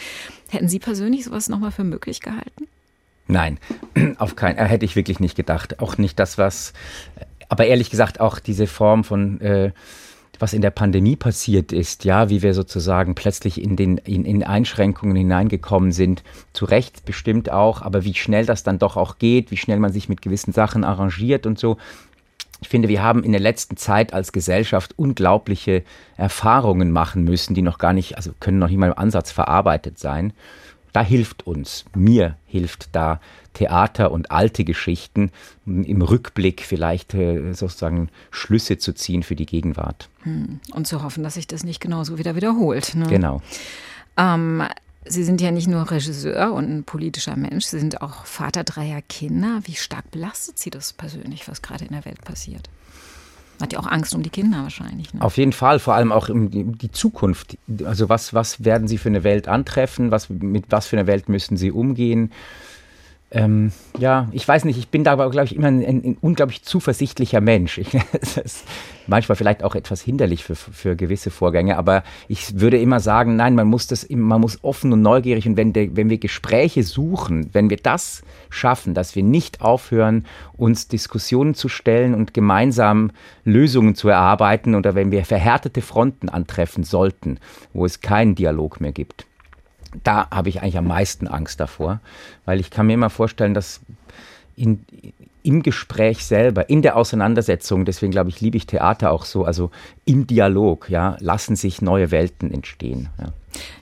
Hätten 0.48 0.68
Sie 0.68 0.80
persönlich 0.80 1.24
sowas 1.24 1.48
nochmal 1.48 1.70
für 1.70 1.84
möglich 1.84 2.20
gehalten? 2.20 2.66
Nein, 3.28 3.58
auf 4.18 4.34
keinen, 4.34 4.58
äh, 4.58 4.64
hätte 4.64 4.84
ich 4.84 4.96
wirklich 4.96 5.20
nicht 5.20 5.36
gedacht. 5.36 5.78
Auch 5.78 5.98
nicht 5.98 6.18
das, 6.18 6.36
was, 6.36 6.72
aber 7.48 7.66
ehrlich 7.66 7.90
gesagt 7.90 8.18
auch 8.18 8.40
diese 8.40 8.66
Form 8.66 9.04
von 9.04 9.40
äh, 9.40 9.70
was 10.38 10.52
in 10.52 10.62
der 10.62 10.70
Pandemie 10.70 11.16
passiert 11.16 11.72
ist, 11.72 12.04
ja, 12.04 12.28
wie 12.28 12.42
wir 12.42 12.54
sozusagen 12.54 13.14
plötzlich 13.14 13.62
in 13.62 13.76
den 13.76 13.98
in, 13.98 14.24
in 14.24 14.44
Einschränkungen 14.44 15.16
hineingekommen 15.16 15.92
sind, 15.92 16.22
zu 16.52 16.64
Recht 16.64 17.04
bestimmt 17.04 17.50
auch, 17.50 17.82
aber 17.82 18.04
wie 18.04 18.14
schnell 18.14 18.46
das 18.46 18.62
dann 18.62 18.78
doch 18.78 18.96
auch 18.96 19.18
geht, 19.18 19.50
wie 19.50 19.56
schnell 19.56 19.78
man 19.78 19.92
sich 19.92 20.08
mit 20.08 20.22
gewissen 20.22 20.52
Sachen 20.52 20.84
arrangiert 20.84 21.46
und 21.46 21.58
so. 21.58 21.76
Ich 22.60 22.68
finde, 22.68 22.88
wir 22.88 23.02
haben 23.02 23.22
in 23.22 23.32
der 23.32 23.40
letzten 23.40 23.76
Zeit 23.76 24.12
als 24.12 24.32
Gesellschaft 24.32 24.92
unglaubliche 24.96 25.84
Erfahrungen 26.16 26.90
machen 26.90 27.22
müssen, 27.22 27.54
die 27.54 27.62
noch 27.62 27.78
gar 27.78 27.92
nicht, 27.92 28.16
also 28.16 28.32
können 28.40 28.58
noch 28.58 28.68
nicht 28.68 28.78
mal 28.78 28.88
im 28.88 28.98
Ansatz 28.98 29.30
verarbeitet 29.30 29.98
sein. 29.98 30.32
Da 30.92 31.02
hilft 31.02 31.46
uns, 31.46 31.84
mir 31.94 32.36
hilft 32.46 32.94
da 32.94 33.20
Theater 33.54 34.12
und 34.12 34.30
alte 34.30 34.64
Geschichten, 34.64 35.30
im 35.66 36.02
Rückblick 36.02 36.62
vielleicht 36.62 37.14
äh, 37.14 37.52
sozusagen 37.52 38.08
Schlüsse 38.30 38.78
zu 38.78 38.92
ziehen 38.92 39.22
für 39.22 39.36
die 39.36 39.46
Gegenwart. 39.46 40.08
Hm. 40.22 40.60
Und 40.72 40.86
zu 40.86 41.02
hoffen, 41.02 41.24
dass 41.24 41.34
sich 41.34 41.46
das 41.46 41.64
nicht 41.64 41.80
genauso 41.80 42.18
wieder 42.18 42.36
wiederholt. 42.36 42.94
Ne? 42.94 43.06
Genau. 43.08 43.42
Ähm, 44.16 44.62
Sie 45.10 45.24
sind 45.24 45.40
ja 45.40 45.50
nicht 45.50 45.68
nur 45.68 45.90
Regisseur 45.90 46.52
und 46.52 46.70
ein 46.70 46.84
politischer 46.84 47.36
Mensch, 47.36 47.66
Sie 47.66 47.78
sind 47.78 48.02
auch 48.02 48.26
Vater 48.26 48.62
dreier 48.62 49.00
Kinder. 49.00 49.60
Wie 49.64 49.74
stark 49.74 50.10
belastet 50.10 50.58
Sie 50.58 50.70
das 50.70 50.92
persönlich, 50.92 51.48
was 51.48 51.62
gerade 51.62 51.86
in 51.86 51.92
der 51.92 52.04
Welt 52.04 52.22
passiert? 52.24 52.68
Hat 53.60 53.72
ja 53.72 53.80
auch 53.80 53.86
Angst 53.86 54.14
um 54.14 54.22
die 54.22 54.30
Kinder 54.30 54.62
wahrscheinlich. 54.62 55.12
Ne? 55.12 55.20
Auf 55.20 55.36
jeden 55.36 55.52
Fall, 55.52 55.78
vor 55.78 55.94
allem 55.94 56.12
auch 56.12 56.28
um 56.28 56.50
die, 56.50 56.92
Zukunft. 56.92 57.58
Also 57.84 58.08
was, 58.08 58.32
was 58.32 58.64
werden 58.64 58.86
Sie 58.86 58.98
für 58.98 59.08
eine 59.08 59.24
Welt 59.24 59.48
antreffen? 59.48 60.10
Was, 60.10 60.30
mit 60.30 60.66
was 60.70 60.86
für 60.86 60.96
einer 60.96 61.06
Welt 61.06 61.28
müssen 61.28 61.56
Sie 61.56 61.70
umgehen? 61.72 62.32
Ähm, 63.30 63.72
ja, 63.98 64.26
ich 64.32 64.48
weiß 64.48 64.64
nicht, 64.64 64.78
ich 64.78 64.88
bin 64.88 65.04
da 65.04 65.12
aber, 65.12 65.28
glaube 65.28 65.44
ich, 65.44 65.54
immer 65.54 65.68
ein, 65.68 65.84
ein, 65.84 66.16
unglaublich 66.22 66.62
zuversichtlicher 66.62 67.42
Mensch. 67.42 67.76
Ich, 67.76 67.90
das 68.20 68.38
ist 68.38 68.64
manchmal 69.06 69.36
vielleicht 69.36 69.62
auch 69.62 69.74
etwas 69.74 70.00
hinderlich 70.00 70.44
für, 70.44 70.54
für 70.54 70.96
gewisse 70.96 71.30
Vorgänge, 71.30 71.76
aber 71.76 72.04
ich 72.26 72.58
würde 72.58 72.78
immer 72.78 73.00
sagen, 73.00 73.36
nein, 73.36 73.54
man 73.54 73.66
muss 73.66 73.86
das, 73.86 74.08
man 74.08 74.40
muss 74.40 74.64
offen 74.64 74.94
und 74.94 75.02
neugierig 75.02 75.46
und 75.46 75.58
wenn, 75.58 75.74
der, 75.74 75.94
wenn 75.94 76.08
wir 76.08 76.16
Gespräche 76.16 76.82
suchen, 76.82 77.50
wenn 77.52 77.68
wir 77.68 77.76
das 77.76 78.22
schaffen, 78.48 78.94
dass 78.94 79.14
wir 79.14 79.22
nicht 79.22 79.60
aufhören, 79.60 80.24
uns 80.56 80.88
Diskussionen 80.88 81.54
zu 81.54 81.68
stellen 81.68 82.14
und 82.14 82.32
gemeinsam 82.32 83.10
Lösungen 83.44 83.94
zu 83.94 84.08
erarbeiten 84.08 84.74
oder 84.74 84.94
wenn 84.94 85.10
wir 85.10 85.26
verhärtete 85.26 85.82
Fronten 85.82 86.30
antreffen 86.30 86.82
sollten, 86.82 87.38
wo 87.74 87.84
es 87.84 88.00
keinen 88.00 88.34
Dialog 88.34 88.80
mehr 88.80 88.92
gibt, 88.92 89.27
da 90.04 90.28
habe 90.30 90.48
ich 90.48 90.62
eigentlich 90.62 90.78
am 90.78 90.86
meisten 90.86 91.26
Angst 91.26 91.60
davor, 91.60 92.00
weil 92.44 92.60
ich 92.60 92.70
kann 92.70 92.86
mir 92.86 92.94
immer 92.94 93.10
vorstellen, 93.10 93.54
dass 93.54 93.80
in, 94.56 94.84
im 95.42 95.62
Gespräch 95.62 96.24
selber, 96.24 96.68
in 96.68 96.82
der 96.82 96.96
Auseinandersetzung, 96.96 97.84
deswegen 97.84 98.12
glaube 98.12 98.30
ich, 98.30 98.40
liebe 98.40 98.56
ich 98.56 98.66
Theater 98.66 99.12
auch 99.12 99.24
so, 99.24 99.44
also 99.44 99.70
im 100.04 100.26
Dialog, 100.26 100.90
ja, 100.90 101.16
lassen 101.20 101.56
sich 101.56 101.80
neue 101.80 102.10
Welten 102.10 102.52
entstehen. 102.52 103.08
Ja. 103.18 103.32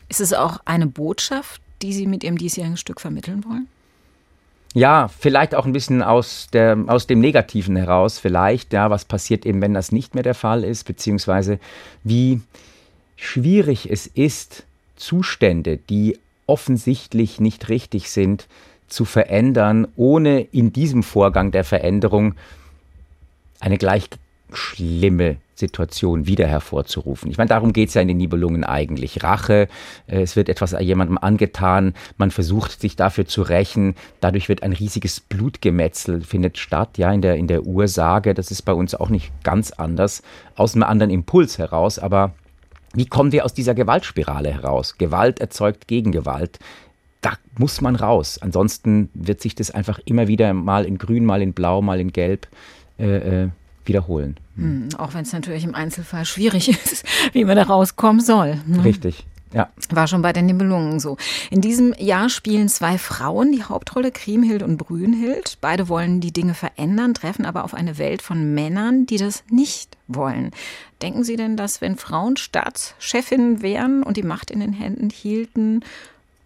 Ist 0.08 0.20
es 0.20 0.32
auch 0.32 0.60
eine 0.64 0.86
Botschaft, 0.86 1.60
die 1.82 1.92
Sie 1.92 2.06
mit 2.06 2.24
Ihrem 2.24 2.38
diesjährigen 2.38 2.76
Stück 2.76 3.00
vermitteln 3.00 3.44
wollen? 3.44 3.66
Ja, 4.74 5.08
vielleicht 5.08 5.54
auch 5.54 5.64
ein 5.64 5.72
bisschen 5.72 6.02
aus, 6.02 6.48
der, 6.52 6.76
aus 6.86 7.06
dem 7.06 7.20
Negativen 7.20 7.76
heraus, 7.76 8.18
vielleicht, 8.18 8.74
ja, 8.74 8.90
was 8.90 9.06
passiert 9.06 9.46
eben, 9.46 9.62
wenn 9.62 9.72
das 9.72 9.90
nicht 9.90 10.14
mehr 10.14 10.22
der 10.22 10.34
Fall 10.34 10.64
ist, 10.64 10.84
beziehungsweise 10.84 11.58
wie 12.04 12.42
schwierig 13.16 13.90
es 13.90 14.06
ist, 14.06 14.64
Zustände, 14.96 15.76
die 15.76 16.18
offensichtlich 16.46 17.40
nicht 17.40 17.68
richtig 17.68 18.10
sind, 18.10 18.48
zu 18.88 19.04
verändern, 19.04 19.88
ohne 19.96 20.40
in 20.40 20.72
diesem 20.72 21.02
Vorgang 21.02 21.50
der 21.50 21.64
Veränderung 21.64 22.34
eine 23.60 23.78
gleich 23.78 24.08
schlimme 24.52 25.38
Situation 25.56 26.26
wieder 26.26 26.46
hervorzurufen. 26.46 27.30
Ich 27.30 27.38
meine, 27.38 27.48
darum 27.48 27.72
geht 27.72 27.88
es 27.88 27.94
ja 27.94 28.02
in 28.02 28.08
den 28.08 28.18
Nibelungen 28.18 28.62
eigentlich. 28.62 29.22
Rache, 29.22 29.68
äh, 30.06 30.20
es 30.20 30.36
wird 30.36 30.48
etwas 30.48 30.76
jemandem 30.78 31.18
angetan, 31.18 31.94
man 32.18 32.30
versucht 32.30 32.80
sich 32.80 32.94
dafür 32.94 33.26
zu 33.26 33.42
rächen, 33.42 33.94
dadurch 34.20 34.48
wird 34.48 34.62
ein 34.62 34.72
riesiges 34.72 35.20
Blutgemetzel 35.20 36.20
findet 36.20 36.58
statt, 36.58 36.98
ja, 36.98 37.12
in 37.12 37.22
der, 37.22 37.36
in 37.36 37.48
der 37.48 37.64
Ursage. 37.64 38.34
Das 38.34 38.50
ist 38.50 38.62
bei 38.62 38.72
uns 38.72 38.94
auch 38.94 39.08
nicht 39.08 39.32
ganz 39.42 39.72
anders, 39.72 40.22
aus 40.54 40.74
einem 40.74 40.84
anderen 40.84 41.10
Impuls 41.10 41.58
heraus, 41.58 41.98
aber 41.98 42.34
wie 42.96 43.06
kommen 43.06 43.30
wir 43.30 43.44
aus 43.44 43.54
dieser 43.54 43.74
Gewaltspirale 43.74 44.52
heraus? 44.52 44.96
Gewalt 44.98 45.40
erzeugt 45.40 45.86
Gegengewalt. 45.86 46.58
Da 47.20 47.34
muss 47.58 47.80
man 47.80 47.96
raus. 47.96 48.38
Ansonsten 48.40 49.10
wird 49.14 49.40
sich 49.40 49.54
das 49.54 49.70
einfach 49.70 49.98
immer 50.04 50.28
wieder 50.28 50.52
mal 50.54 50.84
in 50.84 50.98
Grün, 50.98 51.24
mal 51.24 51.42
in 51.42 51.52
Blau, 51.52 51.82
mal 51.82 52.00
in 52.00 52.12
Gelb 52.12 52.48
äh, 52.98 53.44
äh 53.44 53.48
wiederholen. 53.84 54.36
Hm, 54.56 54.88
auch 54.98 55.14
wenn 55.14 55.22
es 55.22 55.32
natürlich 55.32 55.62
im 55.62 55.76
Einzelfall 55.76 56.24
schwierig 56.24 56.68
ist, 56.84 57.04
wie 57.32 57.44
man 57.44 57.54
da 57.54 57.62
rauskommen 57.62 58.20
soll. 58.20 58.58
Ne? 58.66 58.82
Richtig. 58.82 59.24
Ja. 59.56 59.70
War 59.88 60.06
schon 60.06 60.20
bei 60.20 60.34
den 60.34 60.44
Nibelungen 60.44 61.00
so. 61.00 61.16
In 61.50 61.62
diesem 61.62 61.94
Jahr 61.98 62.28
spielen 62.28 62.68
zwei 62.68 62.98
Frauen 62.98 63.52
die 63.52 63.62
Hauptrolle, 63.62 64.12
Kriemhild 64.12 64.62
und 64.62 64.76
Brünhild. 64.76 65.56
Beide 65.62 65.88
wollen 65.88 66.20
die 66.20 66.30
Dinge 66.30 66.52
verändern, 66.52 67.14
treffen 67.14 67.46
aber 67.46 67.64
auf 67.64 67.72
eine 67.72 67.96
Welt 67.96 68.20
von 68.20 68.52
Männern, 68.52 69.06
die 69.06 69.16
das 69.16 69.44
nicht 69.50 69.96
wollen. 70.08 70.50
Denken 71.00 71.24
Sie 71.24 71.36
denn, 71.36 71.56
dass 71.56 71.80
wenn 71.80 71.96
Frauen 71.96 72.36
Staatschefinnen 72.36 73.62
wären 73.62 74.02
und 74.02 74.18
die 74.18 74.22
Macht 74.22 74.50
in 74.50 74.60
den 74.60 74.74
Händen 74.74 75.08
hielten, 75.08 75.80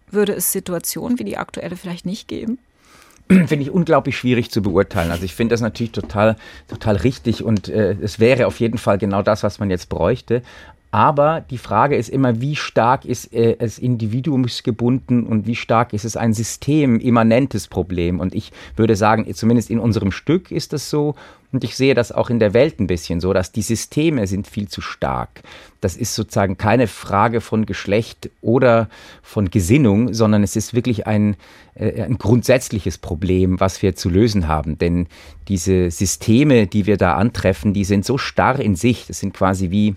würde 0.09 0.31
es 0.31 0.53
Situationen 0.53 1.19
wie 1.19 1.25
die 1.25 1.37
aktuelle 1.37 1.75
vielleicht 1.75 2.05
nicht 2.05 2.29
geben? 2.29 2.59
finde 3.27 3.57
ich 3.57 3.71
unglaublich 3.71 4.17
schwierig 4.17 4.51
zu 4.51 4.61
beurteilen. 4.61 5.11
Also 5.11 5.25
ich 5.25 5.35
finde 5.35 5.53
das 5.53 5.59
natürlich 5.61 5.91
total, 5.91 6.37
total 6.69 6.95
richtig 6.95 7.43
und 7.43 7.67
äh, 7.67 7.97
es 8.01 8.19
wäre 8.19 8.47
auf 8.47 8.61
jeden 8.61 8.77
Fall 8.77 8.97
genau 8.97 9.21
das, 9.21 9.43
was 9.43 9.59
man 9.59 9.69
jetzt 9.69 9.89
bräuchte. 9.89 10.43
Aber 10.91 11.39
die 11.39 11.57
Frage 11.57 11.95
ist 11.95 12.09
immer, 12.09 12.41
wie 12.41 12.57
stark 12.57 13.05
ist 13.05 13.33
äh, 13.33 13.55
es 13.59 13.79
individuumsgebunden 13.79 15.25
und 15.25 15.47
wie 15.47 15.55
stark 15.55 15.93
ist 15.93 16.03
es 16.03 16.17
ein 16.17 16.33
systemimmanentes 16.33 17.69
Problem? 17.69 18.19
Und 18.19 18.35
ich 18.35 18.51
würde 18.75 18.97
sagen, 18.97 19.33
zumindest 19.33 19.69
in 19.69 19.79
unserem 19.79 20.11
Stück 20.11 20.51
ist 20.51 20.73
das 20.73 20.89
so. 20.89 21.15
Und 21.53 21.63
ich 21.63 21.75
sehe 21.75 21.95
das 21.95 22.11
auch 22.11 22.29
in 22.29 22.39
der 22.39 22.53
Welt 22.53 22.79
ein 22.79 22.87
bisschen 22.87 23.21
so, 23.21 23.33
dass 23.33 23.53
die 23.53 23.61
Systeme 23.61 24.27
sind 24.27 24.47
viel 24.47 24.67
zu 24.67 24.81
stark. 24.81 25.43
Das 25.79 25.95
ist 25.95 26.13
sozusagen 26.13 26.57
keine 26.57 26.87
Frage 26.87 27.41
von 27.41 27.65
Geschlecht 27.65 28.29
oder 28.41 28.89
von 29.21 29.49
Gesinnung, 29.49 30.13
sondern 30.13 30.43
es 30.43 30.55
ist 30.57 30.73
wirklich 30.73 31.07
ein, 31.07 31.35
äh, 31.75 32.03
ein 32.03 32.17
grundsätzliches 32.17 32.97
Problem, 32.97 33.59
was 33.61 33.81
wir 33.81 33.95
zu 33.95 34.09
lösen 34.09 34.49
haben. 34.49 34.77
Denn 34.77 35.07
diese 35.47 35.89
Systeme, 35.89 36.67
die 36.67 36.85
wir 36.85 36.97
da 36.97 37.15
antreffen, 37.15 37.73
die 37.73 37.85
sind 37.85 38.05
so 38.05 38.17
starr 38.17 38.59
in 38.59 38.75
sich. 38.75 39.07
Das 39.07 39.19
sind 39.19 39.33
quasi 39.33 39.71
wie 39.71 39.95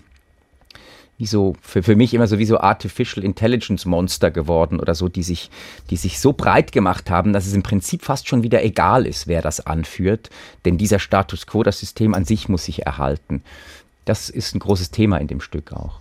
wie 1.17 1.25
so, 1.25 1.55
für, 1.61 1.81
für 1.81 1.95
mich 1.95 2.13
immer 2.13 2.27
so 2.27 2.39
wie 2.39 2.45
so 2.45 2.59
Artificial 2.59 3.23
Intelligence 3.23 3.85
Monster 3.85 4.31
geworden 4.31 4.79
oder 4.79 4.95
so, 4.95 5.07
die 5.07 5.23
sich, 5.23 5.49
die 5.89 5.97
sich 5.97 6.19
so 6.19 6.33
breit 6.33 6.71
gemacht 6.71 7.09
haben, 7.09 7.31
dass 7.31 7.45
es 7.45 7.53
im 7.53 7.63
Prinzip 7.63 8.03
fast 8.03 8.27
schon 8.27 8.43
wieder 8.43 8.63
egal 8.63 9.05
ist, 9.05 9.27
wer 9.27 9.41
das 9.41 9.65
anführt. 9.65 10.29
Denn 10.65 10.77
dieser 10.77 10.99
Status 10.99 11.47
quo, 11.47 11.63
das 11.63 11.79
System 11.79 12.13
an 12.13 12.25
sich 12.25 12.49
muss 12.49 12.65
sich 12.65 12.85
erhalten. 12.85 13.43
Das 14.03 14.29
ist 14.29 14.55
ein 14.55 14.59
großes 14.59 14.91
Thema 14.91 15.17
in 15.17 15.27
dem 15.27 15.41
Stück 15.41 15.71
auch. 15.71 15.99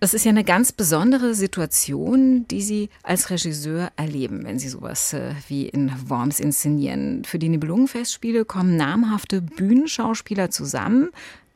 Das 0.00 0.14
ist 0.14 0.24
ja 0.24 0.30
eine 0.30 0.44
ganz 0.44 0.72
besondere 0.72 1.34
Situation, 1.34 2.46
die 2.48 2.62
Sie 2.62 2.88
als 3.02 3.28
Regisseur 3.28 3.90
erleben, 3.96 4.44
wenn 4.44 4.58
Sie 4.58 4.68
sowas 4.68 5.12
äh, 5.12 5.34
wie 5.48 5.68
in 5.68 5.92
Worms 6.08 6.40
inszenieren. 6.40 7.22
Für 7.24 7.38
die 7.38 7.50
Nibelungenfestspiele 7.50 8.46
kommen 8.46 8.76
namhafte 8.76 9.42
Bühnenschauspieler 9.42 10.50
zusammen, 10.50 11.10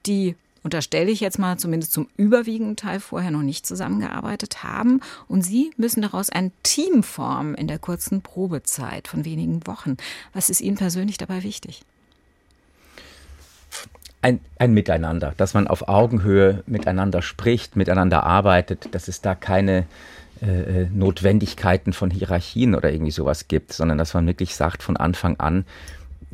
die 0.05 0.35
unterstelle 0.65 1.11
ich 1.11 1.21
jetzt 1.21 1.39
mal 1.39 1.57
zumindest 1.59 1.93
zum 1.93 2.09
überwiegenden 2.17 2.75
Teil 2.75 2.99
vorher 2.99 3.31
noch 3.31 3.43
nicht 3.43 3.67
zusammengearbeitet 3.67 4.65
haben. 4.65 5.01
Und 5.29 5.43
Sie 5.43 5.71
müssen 5.77 6.03
daraus 6.03 6.31
ein 6.31 6.51
Team 6.65 7.05
formen 7.05 7.55
in 7.55 7.69
der 7.69 7.79
kurzen 7.79 8.23
Probezeit 8.23 9.07
von 9.07 9.25
wenigen 9.25 9.65
Wochen. 9.67 9.97
Was 10.33 10.51
ist 10.51 10.61
Ihnen 10.61 10.77
persönlich 10.77 11.19
dabei 11.19 11.43
wichtig? 11.45 11.83
Ein, 14.23 14.41
ein, 14.59 14.73
Miteinander, 14.73 15.35
dass 15.37 15.53
man 15.53 15.69
auf 15.69 15.87
Augenhöhe 15.87 16.65
miteinander 16.67 17.21
spricht, 17.21 17.77
miteinander 17.77 18.25
arbeitet, 18.25 18.89
dass 18.95 19.07
es 19.07 19.21
da 19.21 19.35
keine 19.35 19.85
äh, 20.41 20.47
äh 20.85 20.89
Notwendigkeiten 20.91 21.93
von 21.93 22.11
Hierarchien 22.11 22.75
oder 22.75 22.91
irgendwie 22.91 23.11
sowas 23.11 23.49
gibt, 23.49 23.75
sondern 23.75 23.99
dass 23.99 24.15
man 24.15 24.27
wirklich 24.27 24.57
sagt 24.57 24.83
von 24.83 24.97
Anfang 24.97 25.39
an, 25.39 25.67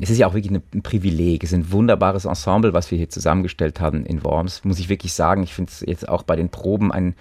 es 0.01 0.09
ist 0.09 0.17
ja 0.17 0.27
auch 0.27 0.33
wirklich 0.33 0.51
ein 0.51 0.81
Privileg. 0.81 1.43
Es 1.43 1.51
ist 1.51 1.57
ein 1.57 1.71
wunderbares 1.71 2.25
Ensemble, 2.25 2.73
was 2.73 2.89
wir 2.89 2.97
hier 2.97 3.09
zusammengestellt 3.09 3.79
haben 3.79 4.03
in 4.03 4.23
Worms. 4.23 4.63
Muss 4.63 4.79
ich 4.79 4.89
wirklich 4.89 5.13
sagen. 5.13 5.43
Ich 5.43 5.53
finde 5.53 5.71
es 5.71 5.81
jetzt 5.81 6.09
auch 6.09 6.23
bei 6.23 6.35
den 6.35 6.49
Proben 6.49 6.91
ein, 6.91 7.13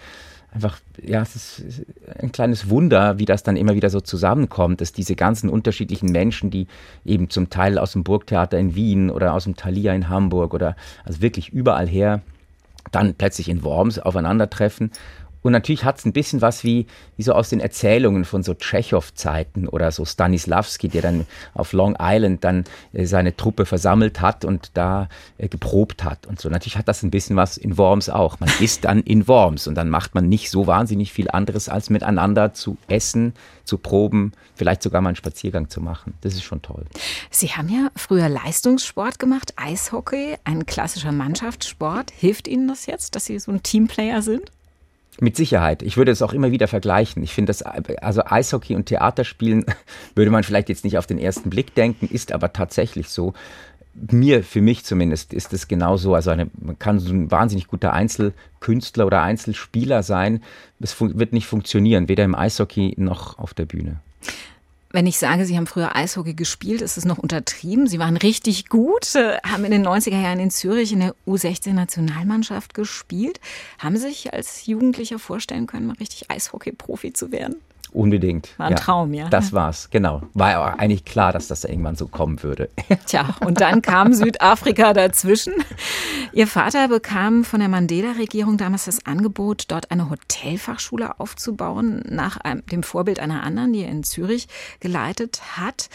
einfach, 0.51 0.79
ja, 1.03 1.21
es 1.21 1.37
ist 1.37 1.83
ein 2.19 2.33
kleines 2.33 2.71
Wunder, 2.71 3.19
wie 3.19 3.27
das 3.27 3.43
dann 3.43 3.57
immer 3.57 3.75
wieder 3.75 3.91
so 3.91 4.01
zusammenkommt, 4.01 4.81
dass 4.81 4.93
diese 4.93 5.15
ganzen 5.15 5.51
unterschiedlichen 5.51 6.11
Menschen, 6.11 6.51
die 6.51 6.69
eben 7.05 7.29
zum 7.29 7.51
Teil 7.51 7.79
aus 7.79 7.93
dem 7.93 8.03
Burgtheater 8.03 8.59
in 8.59 8.75
Wien 8.75 9.11
oder 9.11 9.35
aus 9.35 9.45
dem 9.45 9.57
Thalia 9.57 9.93
in 9.93 10.09
Hamburg 10.09 10.55
oder 10.55 10.75
also 11.05 11.21
wirklich 11.21 11.51
überall 11.51 11.87
her, 11.87 12.23
dann 12.93 13.15
plötzlich 13.15 13.51
in 13.51 13.63
Worms 13.63 13.99
aufeinandertreffen 13.99 14.91
und 15.43 15.53
natürlich 15.53 15.85
hat 15.85 15.99
es 15.99 16.05
ein 16.05 16.13
bisschen 16.13 16.43
was 16.43 16.65
wie, 16.65 16.87
wie 17.17 17.23
so 17.23 17.33
aus 17.33 17.49
den 17.49 17.61
Erzählungen 17.61 18.25
von 18.25 18.43
so 18.43 18.55
Tschechow-Zeiten 18.55 19.69
oder 19.69 19.91
so 19.91 20.05
Stanislavski, 20.05 20.89
der 20.89 21.03
dann 21.03 21.27
auf 21.55 21.73
Long 21.73 21.97
Island 21.99 22.45
dann 22.45 22.65
äh, 22.93 23.07
seine 23.07 23.37
Truppe 23.37 23.65
versammelt 23.65 24.21
hat 24.21 24.45
und 24.45 24.71
da 24.75 25.09
äh, 25.39 25.49
geprobt 25.49 26.05
hat 26.05 26.27
und 26.27 26.41
so. 26.41 26.49
Natürlich 26.51 26.77
hat 26.77 26.89
das 26.89 27.03
ein 27.03 27.11
bisschen 27.11 27.37
was 27.37 27.57
in 27.57 27.79
Worms 27.79 28.11
auch. 28.11 28.39
Man 28.41 28.51
ist 28.61 28.85
dann 28.85 29.01
in 29.01 29.29
Worms 29.29 29.67
und 29.67 29.75
dann 29.77 29.89
macht 29.89 30.15
man 30.15 30.29
nicht 30.29 30.51
so 30.51 30.67
wahnsinnig 30.67 31.13
viel 31.13 31.31
anderes, 31.31 31.69
als 31.69 31.89
miteinander 31.89 32.53
zu 32.53 32.77
essen, 32.89 33.33
zu 33.65 33.79
proben, 33.79 34.33
vielleicht 34.55 34.83
sogar 34.83 35.01
mal 35.01 35.11
einen 35.11 35.17
Spaziergang 35.17 35.71
zu 35.71 35.81
machen. 35.81 36.15
Das 36.21 36.35
ist 36.35 36.43
schon 36.43 36.61
toll. 36.61 36.85
Sie 37.31 37.49
haben 37.49 37.69
ja 37.69 37.91
früher 37.97 38.29
Leistungssport 38.29 39.19
gemacht, 39.19 39.55
Eishockey, 39.57 40.37
ein 40.45 40.67
klassischer 40.67 41.13
Mannschaftssport. 41.13 42.11
Hilft 42.11 42.47
Ihnen 42.47 42.69
das 42.69 42.87
jetzt, 42.87 43.15
dass 43.15 43.25
Sie 43.25 43.39
so 43.39 43.53
ein 43.53 43.63
Teamplayer 43.63 44.21
sind? 44.23 44.51
Mit 45.21 45.37
Sicherheit. 45.37 45.83
Ich 45.83 45.99
würde 45.99 46.13
es 46.13 46.23
auch 46.23 46.33
immer 46.33 46.51
wieder 46.51 46.67
vergleichen. 46.67 47.23
Ich 47.23 47.35
finde 47.35 47.51
das, 47.51 47.63
also 47.63 48.23
Eishockey 48.25 48.75
und 48.75 48.87
Theaterspielen 48.87 49.67
würde 50.15 50.31
man 50.31 50.43
vielleicht 50.43 50.71
jetzt 50.71 50.83
nicht 50.83 50.97
auf 50.97 51.07
den 51.07 51.19
ersten 51.19 51.51
Blick 51.51 51.75
denken, 51.75 52.09
ist 52.09 52.33
aber 52.33 52.53
tatsächlich 52.53 53.11
so. 53.11 53.35
Mir, 53.93 54.45
für 54.45 54.61
mich 54.61 54.85
zumindest, 54.85 55.35
ist 55.35 55.53
es 55.53 55.69
genauso. 55.69 56.15
Also 56.15 56.31
eine, 56.31 56.49
man 56.59 56.79
kann 56.79 57.01
so 57.01 57.13
ein 57.13 57.31
wahnsinnig 57.31 57.67
guter 57.67 57.93
Einzelkünstler 57.93 59.05
oder 59.05 59.23
Einzelspieler 59.23 60.03
sein. 60.03 60.43
Es 60.79 60.99
wird 61.01 61.33
nicht 61.33 61.47
funktionieren, 61.47 62.09
weder 62.09 62.25
im 62.25 62.35
Eishockey 62.35 62.95
noch 62.97 63.39
auf 63.39 63.53
der 63.53 63.67
Bühne. 63.67 64.01
Wenn 64.93 65.07
ich 65.07 65.19
sage, 65.19 65.47
Sie 65.47 65.57
haben 65.57 65.69
früher 65.69 65.95
Eishockey 65.95 66.35
gespielt, 66.35 66.83
ist 66.83 66.99
es 66.99 67.05
noch 67.05 67.19
untertrieben. 67.19 67.87
Sie 67.87 68.01
waren 68.01 68.17
richtig 68.17 68.69
gut, 68.69 69.15
äh, 69.15 69.39
haben 69.47 69.65
in 69.65 69.71
den 69.71 69.87
90er 69.87 70.21
Jahren 70.21 70.41
in 70.41 70.51
Zürich 70.51 70.93
in 70.93 70.99
der 70.99 71.15
U16-Nationalmannschaft 71.29 72.75
gespielt. 72.75 73.39
Haben 73.79 73.97
Sie 73.97 74.09
sich 74.09 74.33
als 74.33 74.67
Jugendlicher 74.67 75.21
vorstellen 75.21 75.69
können, 75.69 75.87
mal 75.87 75.97
richtig 76.01 76.29
Eishockey-Profi 76.29 77.13
zu 77.13 77.31
werden? 77.31 77.57
Unbedingt. 77.93 78.59
War 78.59 78.67
ein 78.67 78.73
ja, 78.73 78.79
Traum, 78.79 79.15
ja. 79.15 79.29
Das 79.29 79.53
war's, 79.53 79.91
genau. 79.91 80.23
War 80.35 80.51
ja 80.51 80.65
eigentlich 80.79 81.05
klar, 81.05 81.33
dass 81.33 81.49
das 81.49 81.65
irgendwann 81.65 81.97
so 81.97 82.07
kommen 82.07 82.43
würde. 82.43 82.69
Tja, 83.07 83.35
und 83.45 83.61
dann 83.61 83.83
kam 83.83 84.13
Südafrika 84.13 84.93
dazwischen. 84.93 85.55
Ihr 86.33 86.47
Vater 86.47 86.89
bekam 86.89 87.45
von 87.45 87.61
der 87.61 87.69
Mandela-Regierung 87.69 88.57
damals 88.57 88.85
das 88.85 89.05
Angebot, 89.07 89.65
dort 89.69 89.91
eine 89.91 90.09
Hotelfachschule 90.11 91.19
aufzubauen, 91.19 92.03
nach 92.09 92.37
einem, 92.39 92.65
dem 92.67 92.83
Vorbild 92.83 93.19
einer 93.19 93.43
anderen, 93.43 93.73
die 93.73 93.83
er 93.83 93.91
in 93.91 94.05
Zürich 94.05 94.49
geleitet 94.79 95.41
hat. 95.57 95.89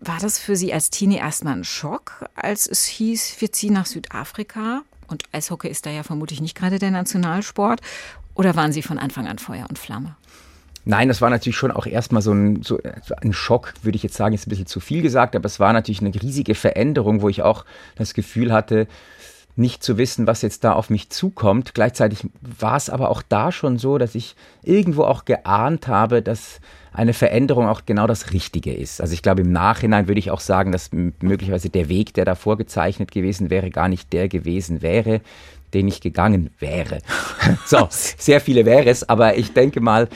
War 0.00 0.18
das 0.20 0.38
für 0.38 0.54
Sie 0.54 0.72
als 0.72 0.90
Teenie 0.90 1.16
erstmal 1.16 1.54
ein 1.54 1.64
Schock, 1.64 2.26
als 2.36 2.68
es 2.68 2.86
hieß, 2.86 3.40
wir 3.40 3.52
ziehen 3.52 3.74
nach 3.74 3.86
Südafrika? 3.86 4.82
Und 5.08 5.24
Eishockey 5.32 5.68
ist 5.68 5.86
da 5.86 5.90
ja 5.90 6.02
vermutlich 6.02 6.40
nicht 6.40 6.54
gerade 6.54 6.78
der 6.78 6.90
Nationalsport. 6.90 7.80
Oder 8.34 8.54
waren 8.54 8.72
Sie 8.72 8.82
von 8.82 8.98
Anfang 8.98 9.26
an 9.26 9.38
Feuer 9.38 9.66
und 9.68 9.78
Flamme? 9.78 10.14
Nein, 10.88 11.08
das 11.08 11.20
war 11.20 11.28
natürlich 11.28 11.58
schon 11.58 11.70
auch 11.70 11.84
erstmal 11.84 12.22
so 12.22 12.32
ein, 12.32 12.62
so 12.62 12.78
ein 13.20 13.34
Schock, 13.34 13.74
würde 13.82 13.96
ich 13.96 14.02
jetzt 14.02 14.16
sagen, 14.16 14.34
ist 14.34 14.46
ein 14.46 14.48
bisschen 14.48 14.64
zu 14.64 14.80
viel 14.80 15.02
gesagt, 15.02 15.36
aber 15.36 15.44
es 15.44 15.60
war 15.60 15.74
natürlich 15.74 16.00
eine 16.00 16.14
riesige 16.14 16.54
Veränderung, 16.54 17.20
wo 17.20 17.28
ich 17.28 17.42
auch 17.42 17.66
das 17.96 18.14
Gefühl 18.14 18.54
hatte, 18.54 18.86
nicht 19.54 19.82
zu 19.82 19.98
wissen, 19.98 20.26
was 20.26 20.40
jetzt 20.40 20.64
da 20.64 20.72
auf 20.72 20.88
mich 20.88 21.10
zukommt. 21.10 21.74
Gleichzeitig 21.74 22.26
war 22.40 22.76
es 22.76 22.88
aber 22.88 23.10
auch 23.10 23.20
da 23.20 23.52
schon 23.52 23.76
so, 23.76 23.98
dass 23.98 24.14
ich 24.14 24.34
irgendwo 24.62 25.02
auch 25.02 25.26
geahnt 25.26 25.88
habe, 25.88 26.22
dass 26.22 26.58
eine 26.90 27.12
Veränderung 27.12 27.68
auch 27.68 27.82
genau 27.84 28.06
das 28.06 28.32
Richtige 28.32 28.72
ist. 28.72 29.02
Also 29.02 29.12
ich 29.12 29.22
glaube, 29.22 29.42
im 29.42 29.52
Nachhinein 29.52 30.08
würde 30.08 30.20
ich 30.20 30.30
auch 30.30 30.40
sagen, 30.40 30.72
dass 30.72 30.88
möglicherweise 30.92 31.68
der 31.68 31.90
Weg, 31.90 32.14
der 32.14 32.24
da 32.24 32.34
vorgezeichnet 32.34 33.12
gewesen 33.12 33.50
wäre, 33.50 33.68
gar 33.68 33.90
nicht 33.90 34.14
der 34.14 34.28
gewesen 34.28 34.80
wäre, 34.80 35.20
den 35.74 35.86
ich 35.86 36.00
gegangen 36.00 36.48
wäre. 36.58 37.00
so, 37.66 37.88
sehr 37.90 38.40
viele 38.40 38.64
wäre 38.64 38.88
es, 38.88 39.06
aber 39.06 39.36
ich 39.36 39.52
denke 39.52 39.82
mal, 39.82 40.08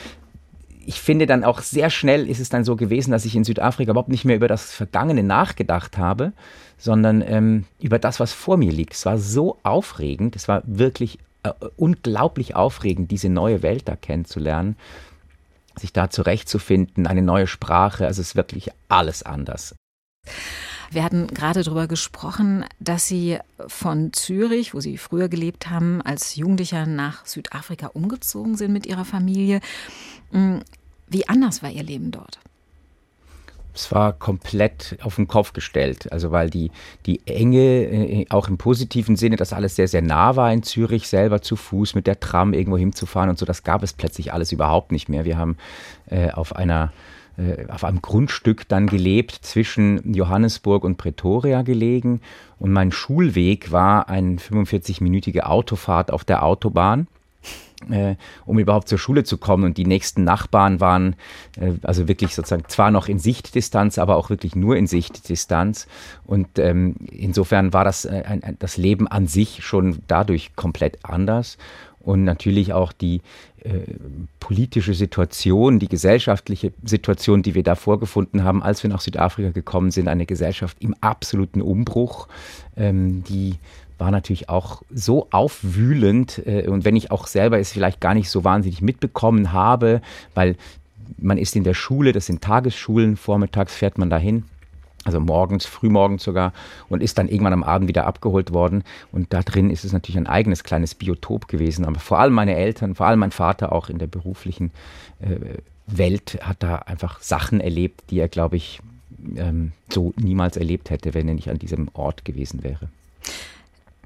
ich 0.85 1.01
finde 1.01 1.25
dann 1.25 1.43
auch 1.43 1.61
sehr 1.61 1.89
schnell 1.89 2.29
ist 2.29 2.39
es 2.39 2.49
dann 2.49 2.63
so 2.63 2.75
gewesen, 2.75 3.11
dass 3.11 3.25
ich 3.25 3.35
in 3.35 3.43
Südafrika 3.43 3.91
überhaupt 3.91 4.09
nicht 4.09 4.25
mehr 4.25 4.35
über 4.35 4.47
das 4.47 4.71
Vergangene 4.71 5.23
nachgedacht 5.23 5.97
habe, 5.97 6.33
sondern 6.77 7.21
ähm, 7.21 7.65
über 7.79 7.99
das, 7.99 8.19
was 8.19 8.33
vor 8.33 8.57
mir 8.57 8.71
liegt. 8.71 8.93
Es 8.93 9.05
war 9.05 9.17
so 9.17 9.57
aufregend, 9.63 10.35
es 10.35 10.47
war 10.47 10.63
wirklich 10.65 11.19
äh, 11.43 11.51
unglaublich 11.77 12.55
aufregend, 12.55 13.11
diese 13.11 13.29
neue 13.29 13.61
Welt 13.61 13.87
da 13.87 13.95
kennenzulernen, 13.95 14.75
sich 15.77 15.93
da 15.93 16.09
zurechtzufinden, 16.09 17.07
eine 17.07 17.21
neue 17.21 17.47
Sprache. 17.47 18.05
Also 18.05 18.21
es 18.21 18.29
ist 18.29 18.35
wirklich 18.35 18.69
alles 18.89 19.23
anders. 19.23 19.75
Wir 20.93 21.03
hatten 21.03 21.27
gerade 21.27 21.63
darüber 21.63 21.87
gesprochen, 21.87 22.65
dass 22.79 23.07
Sie 23.07 23.39
von 23.67 24.13
Zürich, 24.13 24.73
wo 24.73 24.79
Sie 24.79 24.97
früher 24.97 25.27
gelebt 25.27 25.69
haben, 25.69 26.01
als 26.01 26.35
Jugendlicher 26.35 26.85
nach 26.85 27.25
Südafrika 27.25 27.87
umgezogen 27.87 28.55
sind 28.55 28.73
mit 28.73 28.85
Ihrer 28.85 29.05
Familie. 29.05 29.59
Hm, 30.31 30.61
wie 31.07 31.27
anders 31.27 31.63
war 31.63 31.69
Ihr 31.69 31.83
Leben 31.83 32.11
dort? 32.11 32.39
es 33.73 33.91
war 33.91 34.13
komplett 34.13 34.97
auf 35.01 35.15
den 35.15 35.27
Kopf 35.27 35.53
gestellt. 35.53 36.11
Also 36.11 36.31
weil 36.31 36.49
die, 36.49 36.71
die 37.05 37.25
Enge, 37.25 37.59
äh, 37.59 38.25
auch 38.29 38.47
im 38.47 38.57
positiven 38.57 39.15
Sinne, 39.15 39.35
dass 39.35 39.53
alles 39.53 39.75
sehr, 39.75 39.87
sehr 39.87 40.01
nah 40.01 40.35
war 40.35 40.53
in 40.53 40.63
Zürich, 40.63 41.07
selber 41.07 41.41
zu 41.41 41.55
Fuß 41.55 41.95
mit 41.95 42.07
der 42.07 42.19
Tram 42.19 42.53
irgendwo 42.53 42.77
hinzufahren 42.77 43.29
und 43.29 43.39
so, 43.39 43.45
das 43.45 43.63
gab 43.63 43.83
es 43.83 43.93
plötzlich 43.93 44.33
alles 44.33 44.51
überhaupt 44.51 44.91
nicht 44.91 45.09
mehr. 45.09 45.25
Wir 45.25 45.37
haben 45.37 45.57
äh, 46.09 46.31
auf 46.31 46.55
einer 46.55 46.93
äh, 47.37 47.65
auf 47.67 47.83
einem 47.83 48.01
Grundstück 48.01 48.67
dann 48.67 48.87
gelebt, 48.87 49.39
zwischen 49.41 50.13
Johannesburg 50.13 50.83
und 50.83 50.97
Pretoria 50.97 51.61
gelegen. 51.61 52.21
Und 52.59 52.71
mein 52.71 52.91
Schulweg 52.91 53.71
war 53.71 54.09
eine 54.09 54.37
45-minütige 54.37 55.41
Autofahrt 55.41 56.11
auf 56.11 56.23
der 56.23 56.43
Autobahn. 56.43 57.07
Äh, 57.89 58.15
um 58.45 58.59
überhaupt 58.59 58.87
zur 58.87 58.97
Schule 58.97 59.23
zu 59.25 59.37
kommen. 59.37 59.65
Und 59.65 59.77
die 59.77 59.85
nächsten 59.85 60.23
Nachbarn 60.23 60.79
waren 60.79 61.15
äh, 61.59 61.73
also 61.81 62.07
wirklich 62.07 62.33
sozusagen 62.33 62.63
zwar 62.67 62.91
noch 62.91 63.09
in 63.09 63.19
Sichtdistanz, 63.19 63.97
aber 63.97 64.15
auch 64.15 64.29
wirklich 64.29 64.55
nur 64.55 64.77
in 64.77 64.87
Sichtdistanz. 64.87 65.87
Und 66.25 66.59
ähm, 66.59 66.95
insofern 67.11 67.73
war 67.73 67.83
das, 67.83 68.05
äh, 68.05 68.23
ein, 68.25 68.55
das 68.59 68.77
Leben 68.77 69.07
an 69.07 69.27
sich 69.27 69.65
schon 69.65 69.99
dadurch 70.07 70.55
komplett 70.55 70.99
anders. 71.03 71.57
Und 72.03 72.25
natürlich 72.25 72.73
auch 72.73 72.91
die 72.91 73.21
äh, 73.63 73.79
politische 74.41 74.93
Situation, 74.93 75.79
die 75.79 75.87
gesellschaftliche 75.87 76.73
Situation, 76.83 77.43
die 77.43 77.55
wir 77.55 77.63
da 77.63 77.75
vorgefunden 77.75 78.43
haben, 78.43 78.61
als 78.61 78.83
wir 78.83 78.89
nach 78.89 78.99
Südafrika 78.99 79.51
gekommen 79.51 79.89
sind, 79.89 80.09
eine 80.09 80.25
Gesellschaft 80.25 80.77
im 80.81 80.95
absoluten 80.99 81.61
Umbruch, 81.61 82.27
ähm, 82.75 83.23
die 83.23 83.55
war 83.97 84.11
natürlich 84.11 84.49
auch 84.49 84.81
so 84.93 85.27
aufwühlend 85.31 86.41
äh, 86.45 86.67
und 86.67 86.83
wenn 86.83 86.97
ich 86.97 87.09
auch 87.09 87.25
selber 87.25 87.59
es 87.59 87.71
vielleicht 87.71 88.01
gar 88.01 88.13
nicht 88.13 88.29
so 88.29 88.43
wahnsinnig 88.43 88.81
mitbekommen 88.81 89.53
habe, 89.53 90.01
weil 90.33 90.57
man 91.17 91.37
ist 91.37 91.55
in 91.55 91.63
der 91.63 91.73
Schule, 91.73 92.11
das 92.11 92.25
sind 92.25 92.41
Tagesschulen, 92.41 93.15
vormittags 93.15 93.75
fährt 93.75 93.97
man 93.97 94.09
dahin 94.09 94.43
also 95.03 95.19
morgens, 95.19 95.65
frühmorgens 95.65 96.23
sogar, 96.23 96.53
und 96.89 97.03
ist 97.03 97.17
dann 97.17 97.27
irgendwann 97.27 97.53
am 97.53 97.63
Abend 97.63 97.87
wieder 97.87 98.07
abgeholt 98.07 98.53
worden. 98.53 98.83
Und 99.11 99.33
da 99.33 99.41
drin 99.41 99.69
ist 99.69 99.83
es 99.83 99.93
natürlich 99.93 100.17
ein 100.17 100.27
eigenes 100.27 100.63
kleines 100.63 100.95
Biotop 100.95 101.47
gewesen. 101.47 101.85
Aber 101.85 101.99
vor 101.99 102.19
allem 102.19 102.33
meine 102.33 102.55
Eltern, 102.55 102.95
vor 102.95 103.07
allem 103.07 103.19
mein 103.19 103.31
Vater 103.31 103.71
auch 103.71 103.89
in 103.89 103.99
der 103.99 104.07
beruflichen 104.07 104.71
äh, 105.19 105.57
Welt 105.87 106.39
hat 106.41 106.63
da 106.63 106.75
einfach 106.77 107.21
Sachen 107.21 107.59
erlebt, 107.59 108.03
die 108.09 108.19
er, 108.19 108.29
glaube 108.29 108.55
ich, 108.55 108.79
ähm, 109.35 109.73
so 109.89 110.13
niemals 110.17 110.57
erlebt 110.57 110.89
hätte, 110.89 111.13
wenn 111.13 111.27
er 111.27 111.33
nicht 111.33 111.49
an 111.49 111.59
diesem 111.59 111.89
Ort 111.93 112.25
gewesen 112.25 112.63
wäre. 112.63 112.89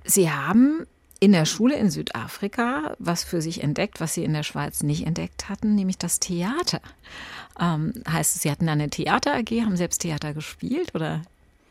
Sie 0.04 0.30
haben 0.32 0.86
in 1.20 1.32
der 1.32 1.46
Schule 1.46 1.76
in 1.76 1.90
Südafrika 1.90 2.96
was 3.00 3.24
für 3.24 3.42
sich 3.42 3.64
entdeckt, 3.64 4.00
was 4.00 4.14
Sie 4.14 4.24
in 4.24 4.34
der 4.34 4.44
Schweiz 4.44 4.84
nicht 4.84 5.06
entdeckt 5.06 5.50
hatten, 5.50 5.76
nämlich 5.76 5.98
das 5.98 6.20
Theater. 6.20 6.82
Ähm, 7.60 7.94
heißt 8.10 8.36
es, 8.36 8.42
Sie 8.42 8.52
hatten 8.52 8.70
eine 8.70 8.90
Theater 8.90 9.34
AG, 9.36 9.50
haben 9.62 9.78
selbst 9.78 10.02
Theater 10.02 10.34
gespielt 10.34 10.94
oder? 10.94 11.22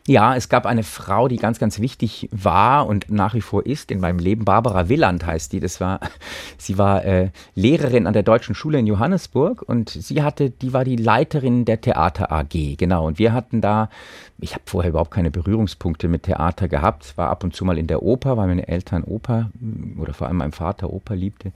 Ja, 0.09 0.37
es 0.37 0.49
gab 0.49 0.67
eine 0.67 0.85
Frau, 0.85 1.27
die 1.27 1.37
ganz, 1.37 1.59
ganz 1.59 1.81
wichtig 1.81 2.29
war 2.31 2.87
und 2.87 3.11
nach 3.11 3.35
wie 3.35 3.41
vor 3.41 3.67
ist 3.67 3.91
in 3.91 3.99
meinem 3.99 4.21
Leben. 4.21 4.45
Barbara 4.45 4.89
Willand 4.89 5.27
heißt 5.27 5.53
die. 5.53 5.59
Das 5.59 5.81
war, 5.81 5.99
sie 6.59 6.79
war 6.79 7.05
äh, 7.05 7.31
Lehrerin 7.57 8.07
an 8.07 8.13
der 8.13 8.23
Deutschen 8.23 8.55
Schule 8.55 8.79
in 8.79 8.87
Johannesburg 8.87 9.63
und 9.63 9.91
sie 9.91 10.23
hatte, 10.23 10.51
die 10.51 10.73
war 10.73 10.85
die 10.85 10.95
Leiterin 10.95 11.65
der 11.65 11.81
Theater 11.81 12.31
AG, 12.31 12.77
genau. 12.77 13.05
Und 13.05 13.19
wir 13.19 13.33
hatten 13.33 13.61
da, 13.61 13.91
ich 14.39 14.55
habe 14.55 14.63
vorher 14.67 14.91
überhaupt 14.91 15.11
keine 15.11 15.33
Berührungspunkte 15.33 16.07
mit 16.07 16.23
Theater 16.23 16.69
gehabt, 16.69 17.17
war 17.17 17.29
ab 17.29 17.43
und 17.43 17.57
zu 17.57 17.65
mal 17.65 17.77
in 17.77 17.89
der 17.89 18.05
Oper, 18.05 18.37
weil 18.37 18.47
meine 18.47 18.69
Eltern 18.69 19.03
Oper 19.03 19.51
oder 19.99 20.15
vor 20.15 20.29
allem 20.29 20.37
mein 20.37 20.53
Vater 20.53 20.93
Oper 20.93 21.17
liebte 21.17 21.53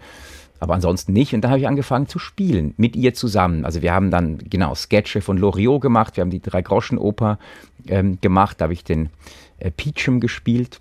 aber 0.60 0.74
ansonsten 0.74 1.12
nicht. 1.12 1.34
Und 1.34 1.40
da 1.40 1.48
habe 1.48 1.58
ich 1.58 1.66
angefangen 1.66 2.06
zu 2.06 2.18
spielen 2.18 2.74
mit 2.76 2.94
ihr 2.94 3.14
zusammen. 3.14 3.64
Also 3.64 3.82
wir 3.82 3.92
haben 3.92 4.10
dann 4.10 4.38
genau 4.38 4.74
Sketche 4.74 5.22
von 5.22 5.38
Loriot 5.38 5.80
gemacht, 5.80 6.16
wir 6.16 6.22
haben 6.22 6.30
die 6.30 6.42
Drei-Groschen-Oper 6.42 7.38
ähm, 7.88 8.18
gemacht, 8.20 8.60
da 8.60 8.64
habe 8.64 8.74
ich 8.74 8.84
den 8.84 9.08
äh, 9.58 9.70
Peachum 9.70 10.20
gespielt 10.20 10.80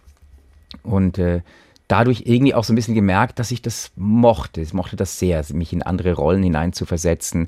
und 0.84 1.18
äh, 1.18 1.42
dadurch 1.88 2.24
irgendwie 2.26 2.54
auch 2.54 2.66
so 2.66 2.74
ein 2.74 2.76
bisschen 2.76 2.94
gemerkt, 2.94 3.40
dass 3.40 3.52
ich 3.52 3.62
das 3.62 3.92
mochte. 3.96 4.62
Ich 4.62 4.74
mochte 4.74 4.98
das 4.98 5.18
sehr, 5.18 5.44
mich 5.54 5.74
in 5.74 5.82
andere 5.82 6.14
Rollen 6.14 6.44
hineinzuversetzen. 6.44 7.48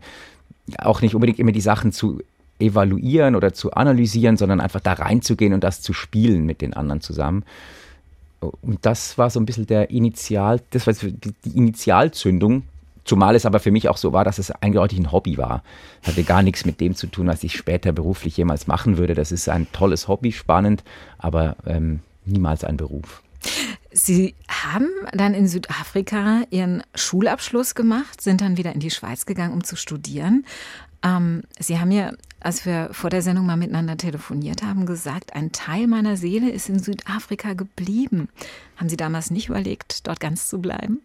Auch 0.79 1.01
nicht 1.01 1.13
unbedingt 1.13 1.37
immer 1.37 1.51
die 1.51 1.61
Sachen 1.61 1.91
zu 1.91 2.21
evaluieren 2.59 3.35
oder 3.35 3.53
zu 3.53 3.71
analysieren, 3.71 4.37
sondern 4.37 4.61
einfach 4.61 4.79
da 4.79 4.93
reinzugehen 4.93 5.53
und 5.53 5.63
das 5.63 5.81
zu 5.81 5.93
spielen 5.93 6.45
mit 6.45 6.61
den 6.61 6.73
anderen 6.73 7.01
zusammen. 7.01 7.43
Und 8.41 8.85
das 8.85 9.17
war 9.17 9.29
so 9.29 9.39
ein 9.39 9.45
bisschen 9.45 9.67
der 9.67 9.91
Initial, 9.91 10.61
das 10.71 10.87
war 10.87 10.93
die 10.93 11.33
Initialzündung, 11.53 12.63
zumal 13.03 13.35
es 13.35 13.45
aber 13.45 13.59
für 13.59 13.71
mich 13.71 13.87
auch 13.87 13.97
so 13.97 14.13
war, 14.13 14.23
dass 14.23 14.39
es 14.39 14.51
eindeutig 14.51 14.99
ein 14.99 15.11
Hobby 15.11 15.37
war. 15.37 15.63
Hatte 16.03 16.23
gar 16.23 16.41
nichts 16.41 16.65
mit 16.65 16.81
dem 16.81 16.95
zu 16.95 17.07
tun, 17.07 17.27
was 17.27 17.43
ich 17.43 17.55
später 17.55 17.91
beruflich 17.91 18.37
jemals 18.37 18.67
machen 18.67 18.97
würde. 18.97 19.13
Das 19.13 19.31
ist 19.31 19.47
ein 19.47 19.67
tolles 19.71 20.07
Hobby, 20.07 20.31
spannend, 20.31 20.83
aber 21.17 21.55
ähm, 21.65 21.99
niemals 22.25 22.63
ein 22.63 22.77
Beruf. 22.77 23.21
Sie 23.91 24.35
haben 24.47 24.87
dann 25.13 25.33
in 25.33 25.47
Südafrika 25.47 26.43
Ihren 26.49 26.83
Schulabschluss 26.95 27.75
gemacht, 27.75 28.21
sind 28.21 28.41
dann 28.41 28.57
wieder 28.57 28.73
in 28.73 28.79
die 28.79 28.91
Schweiz 28.91 29.25
gegangen, 29.25 29.53
um 29.53 29.63
zu 29.63 29.75
studieren. 29.75 30.45
Ähm, 31.03 31.43
Sie 31.59 31.79
haben 31.79 31.91
ja, 31.91 32.11
als 32.39 32.65
wir 32.65 32.89
vor 32.91 33.09
der 33.09 33.21
Sendung 33.21 33.45
mal 33.45 33.57
miteinander 33.57 33.97
telefoniert 33.97 34.63
haben, 34.63 34.85
gesagt, 34.85 35.33
ein 35.33 35.51
Teil 35.51 35.87
meiner 35.87 36.17
Seele 36.17 36.49
ist 36.51 36.69
in 36.69 36.79
Südafrika 36.79 37.53
geblieben. 37.53 38.29
Haben 38.77 38.89
Sie 38.89 38.97
damals 38.97 39.31
nicht 39.31 39.49
überlegt, 39.49 40.07
dort 40.07 40.19
ganz 40.19 40.47
zu 40.47 40.59
bleiben? 40.59 41.01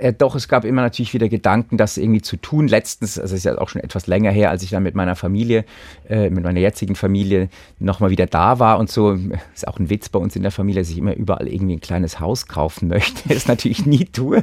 Äh, 0.00 0.12
doch, 0.14 0.34
es 0.34 0.48
gab 0.48 0.64
immer 0.64 0.82
natürlich 0.82 1.12
wieder 1.12 1.28
Gedanken, 1.28 1.76
das 1.76 1.98
irgendwie 1.98 2.22
zu 2.22 2.36
tun. 2.36 2.68
Letztens, 2.68 3.18
also 3.18 3.34
ist 3.34 3.44
ja 3.44 3.58
auch 3.58 3.68
schon 3.68 3.82
etwas 3.82 4.06
länger 4.06 4.30
her, 4.30 4.50
als 4.50 4.62
ich 4.62 4.70
dann 4.70 4.82
mit 4.82 4.94
meiner 4.94 5.14
Familie, 5.14 5.64
äh, 6.08 6.30
mit 6.30 6.42
meiner 6.42 6.60
jetzigen 6.60 6.96
Familie 6.96 7.50
nochmal 7.78 8.10
wieder 8.10 8.26
da 8.26 8.58
war 8.58 8.78
und 8.78 8.90
so, 8.90 9.12
ist 9.54 9.68
auch 9.68 9.78
ein 9.78 9.90
Witz 9.90 10.08
bei 10.08 10.18
uns 10.18 10.34
in 10.36 10.42
der 10.42 10.52
Familie, 10.52 10.80
dass 10.82 10.90
ich 10.90 10.98
immer 10.98 11.14
überall 11.14 11.48
irgendwie 11.48 11.76
ein 11.76 11.80
kleines 11.80 12.18
Haus 12.18 12.46
kaufen 12.46 12.88
möchte. 12.88 13.28
Das 13.28 13.46
natürlich 13.46 13.84
nie 13.84 14.06
tue. 14.06 14.40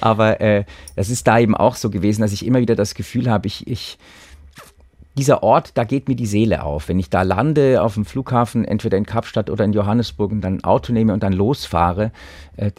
Aber 0.00 0.40
äh, 0.40 0.64
das 0.94 1.08
ist 1.08 1.26
da 1.26 1.38
eben 1.38 1.56
auch 1.56 1.74
so 1.74 1.88
gewesen, 1.88 2.20
dass 2.20 2.32
ich 2.32 2.44
immer 2.44 2.60
wieder 2.60 2.76
das 2.76 2.94
Gefühl 2.94 3.30
habe, 3.30 3.46
ich, 3.46 3.66
ich 3.66 3.98
dieser 5.16 5.42
Ort, 5.42 5.72
da 5.74 5.84
geht 5.84 6.08
mir 6.08 6.16
die 6.16 6.26
Seele 6.26 6.64
auf. 6.64 6.88
Wenn 6.88 6.98
ich 6.98 7.10
da 7.10 7.22
lande 7.22 7.82
auf 7.82 7.94
dem 7.94 8.04
Flughafen, 8.04 8.64
entweder 8.64 8.96
in 8.96 9.04
Kapstadt 9.06 9.50
oder 9.50 9.64
in 9.64 9.72
Johannesburg 9.72 10.32
und 10.32 10.40
dann 10.40 10.56
ein 10.56 10.64
Auto 10.64 10.92
nehme 10.92 11.12
und 11.12 11.22
dann 11.22 11.32
losfahre, 11.32 12.12
äh, 12.56 12.70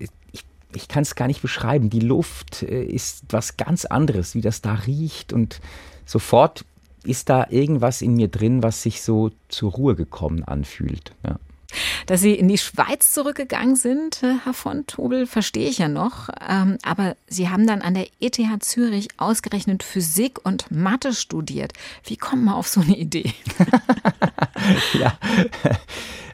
ich 0.76 0.88
kann 0.88 1.04
es 1.04 1.16
gar 1.16 1.28
nicht 1.28 1.42
beschreiben. 1.42 1.90
Die 1.90 2.00
Luft 2.00 2.64
äh, 2.64 2.84
ist 2.84 3.26
was 3.30 3.58
ganz 3.58 3.86
anderes, 3.86 4.36
wie 4.36 4.42
das 4.42 4.62
da 4.62 4.74
riecht 4.74 5.34
und 5.34 5.60
sofort 6.06 6.66
ist 7.04 7.30
da 7.30 7.48
irgendwas 7.50 8.02
in 8.02 8.16
mir 8.16 8.30
drin, 8.30 8.64
was 8.64 8.82
sich 8.82 9.02
so 9.02 9.32
zur 9.50 9.72
Ruhe 9.72 9.96
gekommen 9.96 10.44
anfühlt. 10.44 11.14
Ja. 11.26 11.38
Dass 12.06 12.22
Sie 12.22 12.34
in 12.34 12.48
die 12.48 12.58
Schweiz 12.58 13.14
zurückgegangen 13.14 13.76
sind, 13.76 14.22
äh, 14.24 14.36
Herr 14.44 14.54
von 14.54 14.86
Tobel, 14.86 15.26
verstehe 15.26 15.70
ich 15.70 15.80
ja 15.80 15.88
noch. 15.88 16.30
Ähm, 16.48 16.78
aber 16.84 17.16
Sie 17.28 17.50
haben 17.50 17.66
dann 17.66 17.82
an 17.82 17.94
der 17.94 18.08
ETH 18.20 18.40
Zürich 18.64 19.08
ausgerechnet 19.18 19.84
Physik 19.84 20.46
und 20.46 20.70
Mathe 20.72 21.14
studiert. 21.14 21.74
Wie 22.04 22.18
kommt 22.18 22.46
man 22.46 22.54
auf 22.56 22.68
so 22.68 22.82
eine 22.82 22.98
Idee? 22.98 23.34
ja, 24.94 25.18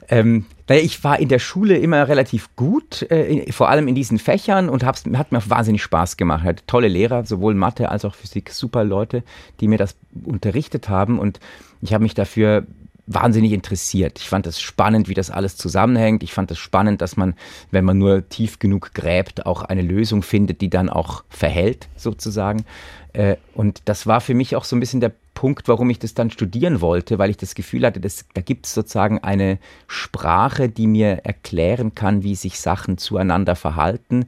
ähm, 0.10 0.46
ich 0.68 1.04
war 1.04 1.20
in 1.20 1.30
der 1.30 1.40
Schule 1.40 1.78
immer 1.78 2.08
relativ 2.08 2.56
gut, 2.56 3.04
äh, 3.10 3.52
vor 3.52 3.70
allem 3.70 3.88
in 3.88 3.96
diesen 3.96 4.20
Fächern 4.20 4.70
und 4.70 4.84
hab's, 4.84 5.04
hat 5.16 5.32
mir 5.32 5.42
wahnsinnig 5.48 5.82
Spaß 5.82 6.18
gemacht. 6.18 6.44
Hatte 6.44 6.64
tolle 6.68 6.88
Lehrer, 6.88 7.26
sowohl 7.26 7.56
Mathe 7.56 7.90
als 7.90 8.06
auch 8.06 8.16
Physik, 8.16 8.52
super 8.52 8.84
Leute, 8.84 9.24
die 9.60 9.68
mir 9.68 9.78
das 9.78 9.96
unterrichtet 10.24 10.90
haben 10.90 11.20
und 11.20 11.40
ich 11.82 11.94
habe 11.94 12.04
mich 12.04 12.14
dafür 12.14 12.66
wahnsinnig 13.10 13.54
interessiert. 13.54 14.20
Ich 14.20 14.30
fand 14.30 14.46
es 14.46 14.62
spannend, 14.62 15.10
wie 15.10 15.16
das 15.16 15.32
alles 15.32 15.58
zusammenhängt. 15.58 16.22
Ich 16.22 16.32
fand 16.32 16.52
es 16.52 16.60
spannend, 16.60 17.02
dass 17.02 17.18
man, 17.18 17.34
wenn 17.72 17.84
man 17.84 17.98
nur 17.98 18.30
tief 18.30 18.60
genug 18.60 18.94
gräbt, 18.94 19.48
auch 19.48 19.64
eine 19.64 19.82
Lösung 19.82 20.22
findet, 20.22 20.62
die 20.62 20.70
dann 20.70 20.90
auch 20.90 21.24
verhält, 21.28 21.88
sozusagen. 21.96 22.66
Äh, 23.14 23.38
und 23.56 23.82
das 23.86 24.06
war 24.06 24.22
für 24.22 24.36
mich 24.36 24.56
auch 24.56 24.64
so 24.64 24.76
ein 24.76 24.80
bisschen 24.80 25.02
der 25.02 25.12
Punkt, 25.40 25.70
warum 25.70 25.90
ich 25.90 26.00
das 26.00 26.14
dann 26.14 26.32
studieren 26.32 26.82
wollte, 26.82 27.18
weil 27.18 27.30
ich 27.30 27.38
das 27.38 27.56
Gefühl 27.56 27.86
hatte, 27.86 28.02
dass, 28.02 28.26
da 28.34 28.42
gibt 28.42 28.66
es 28.66 28.74
sozusagen 28.74 29.20
eine 29.20 29.58
Sprache, 29.88 30.68
die 30.68 30.86
mir 30.86 31.22
erklären 31.24 31.96
kann, 31.96 32.24
wie 32.24 32.36
sich 32.36 32.60
Sachen 32.60 32.98
zueinander 32.98 33.56
verhalten 33.56 34.26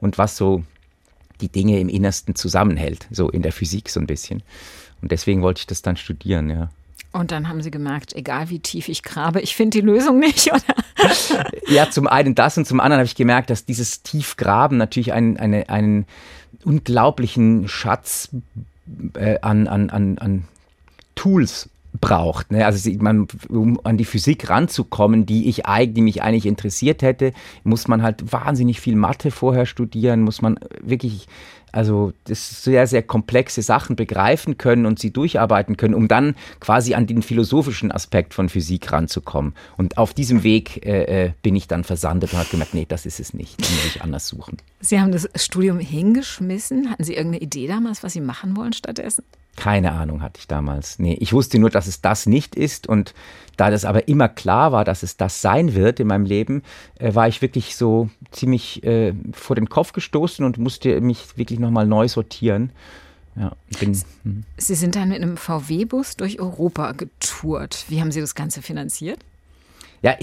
und 0.00 0.16
was 0.16 0.38
so 0.38 0.64
die 1.42 1.50
Dinge 1.50 1.78
im 1.80 1.90
Innersten 1.90 2.34
zusammenhält, 2.34 3.06
so 3.10 3.28
in 3.28 3.42
der 3.42 3.52
Physik 3.52 3.90
so 3.90 4.00
ein 4.00 4.06
bisschen. 4.06 4.42
Und 5.02 5.12
deswegen 5.12 5.42
wollte 5.42 5.58
ich 5.58 5.66
das 5.66 5.82
dann 5.82 5.98
studieren, 5.98 6.48
ja. 6.48 6.70
Und 7.12 7.30
dann 7.30 7.50
haben 7.50 7.60
Sie 7.60 7.70
gemerkt, 7.70 8.14
egal 8.16 8.48
wie 8.48 8.60
tief 8.60 8.88
ich 8.88 9.02
grabe, 9.02 9.42
ich 9.42 9.54
finde 9.54 9.80
die 9.80 9.86
Lösung 9.86 10.18
nicht, 10.18 10.50
oder? 10.50 11.44
ja, 11.68 11.90
zum 11.90 12.06
einen 12.06 12.34
das 12.34 12.56
und 12.56 12.66
zum 12.66 12.80
anderen 12.80 13.00
habe 13.00 13.06
ich 13.06 13.16
gemerkt, 13.16 13.50
dass 13.50 13.66
dieses 13.66 14.02
Tiefgraben 14.02 14.78
natürlich 14.78 15.12
einen, 15.12 15.36
eine, 15.36 15.68
einen 15.68 16.06
unglaublichen 16.64 17.68
Schatz 17.68 18.30
äh, 19.12 19.38
an, 19.42 19.68
an, 19.68 19.90
an, 19.90 20.16
an 20.16 20.48
Tools 21.14 21.68
braucht. 22.00 22.50
Ne? 22.50 22.66
Also 22.66 22.90
man, 22.98 23.28
um 23.48 23.78
an 23.84 23.96
die 23.96 24.04
Physik 24.04 24.50
ranzukommen, 24.50 25.26
die 25.26 25.48
ich 25.48 25.66
eigentlich, 25.66 25.94
die 25.94 26.02
mich 26.02 26.22
eigentlich 26.22 26.46
interessiert 26.46 27.02
hätte, 27.02 27.32
muss 27.62 27.88
man 27.88 28.02
halt 28.02 28.32
wahnsinnig 28.32 28.80
viel 28.80 28.96
Mathe 28.96 29.30
vorher 29.30 29.66
studieren, 29.66 30.22
muss 30.22 30.42
man 30.42 30.58
wirklich 30.82 31.28
also 31.74 32.12
das 32.24 32.62
sehr, 32.62 32.86
sehr 32.86 33.02
komplexe 33.02 33.60
Sachen 33.60 33.96
begreifen 33.96 34.58
können 34.58 34.86
und 34.86 35.00
sie 35.00 35.12
durcharbeiten 35.12 35.76
können, 35.76 35.94
um 35.94 36.06
dann 36.06 36.36
quasi 36.60 36.94
an 36.94 37.08
den 37.08 37.20
philosophischen 37.20 37.90
Aspekt 37.90 38.32
von 38.32 38.48
Physik 38.48 38.92
ranzukommen. 38.92 39.54
Und 39.76 39.98
auf 39.98 40.14
diesem 40.14 40.44
Weg 40.44 40.86
äh, 40.86 41.24
äh 41.24 41.32
bin 41.42 41.56
ich 41.56 41.66
dann 41.66 41.82
versandet 41.82 42.32
und 42.32 42.38
habe 42.38 42.48
gemerkt, 42.48 42.74
nee, 42.74 42.86
das 42.88 43.06
ist 43.06 43.18
es 43.18 43.34
nicht, 43.34 43.60
dann 43.60 43.74
muss 43.74 43.86
ich 43.86 44.02
anders 44.02 44.28
suchen. 44.28 44.58
Sie 44.80 45.00
haben 45.00 45.10
das 45.10 45.28
Studium 45.34 45.80
hingeschmissen. 45.80 46.90
Hatten 46.90 47.02
Sie 47.02 47.14
irgendeine 47.14 47.42
Idee 47.42 47.66
damals, 47.66 48.04
was 48.04 48.12
Sie 48.12 48.20
machen 48.20 48.56
wollen 48.56 48.72
stattdessen? 48.72 49.24
Keine 49.56 49.92
Ahnung 49.92 50.22
hatte 50.22 50.40
ich 50.40 50.48
damals. 50.48 50.98
Nee, 50.98 51.16
ich 51.20 51.32
wusste 51.32 51.58
nur, 51.58 51.70
dass 51.70 51.86
es 51.86 52.00
das 52.00 52.26
nicht 52.26 52.56
ist. 52.56 52.88
Und 52.88 53.14
da 53.56 53.70
das 53.70 53.84
aber 53.84 54.08
immer 54.08 54.28
klar 54.28 54.72
war, 54.72 54.84
dass 54.84 55.02
es 55.02 55.16
das 55.16 55.40
sein 55.40 55.74
wird 55.74 56.00
in 56.00 56.08
meinem 56.08 56.24
Leben, 56.24 56.62
äh, 56.98 57.14
war 57.14 57.28
ich 57.28 57.40
wirklich 57.42 57.76
so 57.76 58.10
ziemlich 58.30 58.82
äh, 58.84 59.14
vor 59.32 59.56
den 59.56 59.68
Kopf 59.68 59.92
gestoßen 59.92 60.44
und 60.44 60.58
musste 60.58 61.00
mich 61.00 61.38
wirklich 61.38 61.60
nochmal 61.60 61.86
neu 61.86 62.08
sortieren. 62.08 62.70
Ja, 63.36 63.52
bin, 63.80 64.00
hm. 64.22 64.44
Sie 64.56 64.74
sind 64.74 64.94
dann 64.94 65.08
mit 65.08 65.20
einem 65.20 65.36
VW-Bus 65.36 66.16
durch 66.16 66.40
Europa 66.40 66.92
getourt. 66.92 67.84
Wie 67.88 68.00
haben 68.00 68.12
Sie 68.12 68.20
das 68.20 68.34
Ganze 68.34 68.62
finanziert? 68.62 69.18
Ja, 70.04 70.16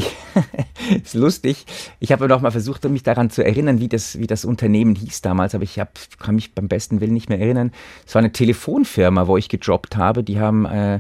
ist 1.04 1.16
lustig. 1.16 1.66
Ich 2.00 2.12
habe 2.12 2.28
noch 2.28 2.42
mal 2.42 2.52
versucht, 2.52 2.84
mich 2.84 3.02
daran 3.02 3.32
zu 3.32 3.44
erinnern, 3.44 3.80
wie 3.80 3.88
das, 3.88 4.20
wie 4.20 4.28
das 4.28 4.46
Unternehmen 4.46 4.94
hieß 4.94 5.22
damals, 5.22 5.56
aber 5.56 5.64
ich 5.64 5.80
hab, 5.80 5.98
kann 6.20 6.36
mich 6.36 6.54
beim 6.54 6.68
besten 6.68 7.02
Willen 7.02 7.16
nicht 7.16 7.30
mehr 7.30 7.40
erinnern. 7.40 7.72
Es 8.06 8.14
war 8.14 8.20
eine 8.20 8.32
Telefonfirma, 8.32 9.26
wo 9.26 9.38
ich 9.38 9.50
gejobbt 9.50 9.98
habe. 9.98 10.24
Die 10.24 10.40
haben 10.40 10.66
äh, 10.66 11.00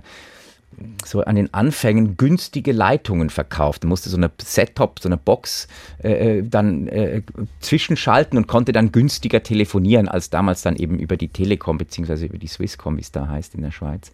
so 1.05 1.21
an 1.21 1.35
den 1.35 1.53
Anfängen 1.53 2.17
günstige 2.17 2.71
Leitungen 2.71 3.29
verkauft. 3.29 3.83
Man 3.83 3.89
musste 3.89 4.09
so 4.09 4.17
eine 4.17 4.31
Set-Top, 4.41 4.99
so 4.99 5.09
eine 5.09 5.17
Box 5.17 5.67
äh, 6.03 6.39
äh, 6.39 6.43
dann 6.43 6.87
äh, 6.87 7.21
zwischenschalten 7.59 8.37
und 8.37 8.47
konnte 8.47 8.71
dann 8.71 8.91
günstiger 8.91 9.43
telefonieren 9.43 10.07
als 10.07 10.29
damals 10.29 10.61
dann 10.61 10.75
eben 10.75 10.99
über 10.99 11.17
die 11.17 11.27
Telekom 11.27 11.77
beziehungsweise 11.77 12.25
über 12.25 12.37
die 12.37 12.47
Swisscom, 12.47 12.97
wie 12.97 13.01
es 13.01 13.11
da 13.11 13.27
heißt 13.27 13.55
in 13.55 13.61
der 13.61 13.71
Schweiz. 13.71 14.11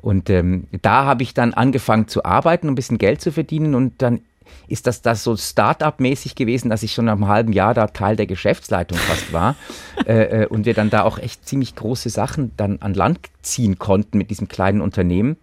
Und 0.00 0.28
ähm, 0.30 0.64
da 0.82 1.04
habe 1.04 1.22
ich 1.22 1.34
dann 1.34 1.54
angefangen 1.54 2.08
zu 2.08 2.24
arbeiten, 2.24 2.68
um 2.68 2.72
ein 2.72 2.76
bisschen 2.76 2.98
Geld 2.98 3.20
zu 3.20 3.32
verdienen 3.32 3.74
und 3.74 4.02
dann 4.02 4.20
ist 4.68 4.86
das, 4.86 5.02
das 5.02 5.24
so 5.24 5.36
Start-up-mäßig 5.36 6.34
gewesen, 6.34 6.70
dass 6.70 6.82
ich 6.82 6.92
schon 6.92 7.06
nach 7.06 7.14
einem 7.14 7.28
halben 7.28 7.52
Jahr 7.52 7.74
da 7.74 7.86
Teil 7.86 8.16
der 8.16 8.26
Geschäftsleitung 8.26 8.98
fast 8.98 9.32
war 9.32 9.56
äh, 10.06 10.42
äh, 10.42 10.46
und 10.46 10.66
wir 10.66 10.74
dann 10.74 10.90
da 10.90 11.02
auch 11.02 11.18
echt 11.18 11.46
ziemlich 11.46 11.74
große 11.74 12.10
Sachen 12.10 12.52
dann 12.56 12.78
an 12.80 12.94
Land 12.94 13.20
ziehen 13.42 13.78
konnten 13.78 14.18
mit 14.18 14.30
diesem 14.30 14.48
kleinen 14.48 14.80
Unternehmen 14.80 15.36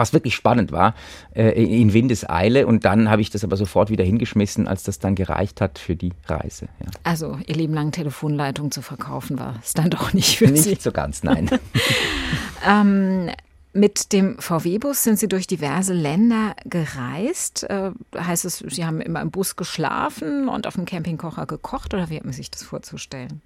was 0.00 0.12
wirklich 0.12 0.34
spannend 0.34 0.72
war, 0.72 0.94
äh, 1.34 1.50
in 1.62 1.92
Windeseile. 1.92 2.66
Und 2.66 2.84
dann 2.84 3.08
habe 3.10 3.22
ich 3.22 3.30
das 3.30 3.44
aber 3.44 3.56
sofort 3.56 3.90
wieder 3.90 4.04
hingeschmissen, 4.04 4.66
als 4.66 4.82
das 4.82 4.98
dann 4.98 5.14
gereicht 5.14 5.60
hat 5.60 5.78
für 5.78 5.94
die 5.94 6.12
Reise. 6.26 6.66
Ja. 6.80 6.86
Also 7.04 7.38
Ihr 7.46 7.54
Leben 7.54 7.74
lang 7.74 7.92
Telefonleitung 7.92 8.70
zu 8.70 8.82
verkaufen 8.82 9.38
war 9.38 9.54
es 9.62 9.74
dann 9.74 9.90
doch 9.90 10.12
nicht 10.12 10.38
für 10.38 10.48
nicht 10.48 10.64
Sie. 10.64 10.70
Nicht 10.70 10.82
so 10.82 10.90
ganz, 10.90 11.22
nein. 11.22 11.50
ähm, 12.66 13.30
mit 13.72 14.12
dem 14.12 14.38
VW-Bus 14.38 15.04
sind 15.04 15.18
Sie 15.18 15.28
durch 15.28 15.46
diverse 15.46 15.92
Länder 15.92 16.56
gereist. 16.64 17.64
Äh, 17.64 17.92
heißt 18.16 18.44
es, 18.44 18.58
Sie 18.58 18.84
haben 18.84 19.00
immer 19.00 19.20
im 19.20 19.30
Bus 19.30 19.54
geschlafen 19.54 20.48
und 20.48 20.66
auf 20.66 20.74
dem 20.74 20.86
Campingkocher 20.86 21.46
gekocht 21.46 21.94
oder 21.94 22.10
wie 22.10 22.16
hat 22.16 22.24
man 22.24 22.32
sich 22.32 22.50
das 22.50 22.64
vorzustellen? 22.64 23.42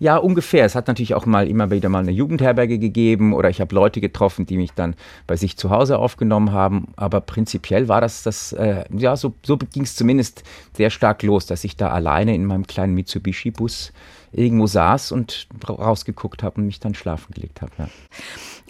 Ja, 0.00 0.16
ungefähr. 0.16 0.64
Es 0.64 0.74
hat 0.74 0.86
natürlich 0.86 1.14
auch 1.14 1.26
mal 1.26 1.48
immer 1.48 1.70
wieder 1.70 1.88
mal 1.88 2.00
eine 2.00 2.12
Jugendherberge 2.12 2.78
gegeben 2.78 3.32
oder 3.32 3.50
ich 3.50 3.60
habe 3.60 3.74
Leute 3.74 4.00
getroffen, 4.00 4.46
die 4.46 4.56
mich 4.56 4.72
dann 4.72 4.94
bei 5.26 5.36
sich 5.36 5.56
zu 5.56 5.70
Hause 5.70 5.98
aufgenommen 5.98 6.52
haben. 6.52 6.88
Aber 6.96 7.20
prinzipiell 7.20 7.88
war 7.88 8.00
das 8.00 8.22
das, 8.22 8.52
äh, 8.52 8.84
ja, 8.96 9.16
so, 9.16 9.34
so 9.42 9.56
ging 9.56 9.82
es 9.82 9.96
zumindest 9.96 10.44
sehr 10.76 10.90
stark 10.90 11.22
los, 11.22 11.46
dass 11.46 11.64
ich 11.64 11.76
da 11.76 11.88
alleine 11.88 12.34
in 12.34 12.44
meinem 12.44 12.66
kleinen 12.66 12.94
Mitsubishi-Bus 12.94 13.92
irgendwo 14.32 14.66
saß 14.66 15.12
und 15.12 15.48
rausgeguckt 15.68 16.42
habe 16.42 16.60
und 16.60 16.66
mich 16.66 16.80
dann 16.80 16.94
schlafen 16.94 17.32
gelegt 17.34 17.62
habe. 17.62 17.72
Ja. 17.78 17.88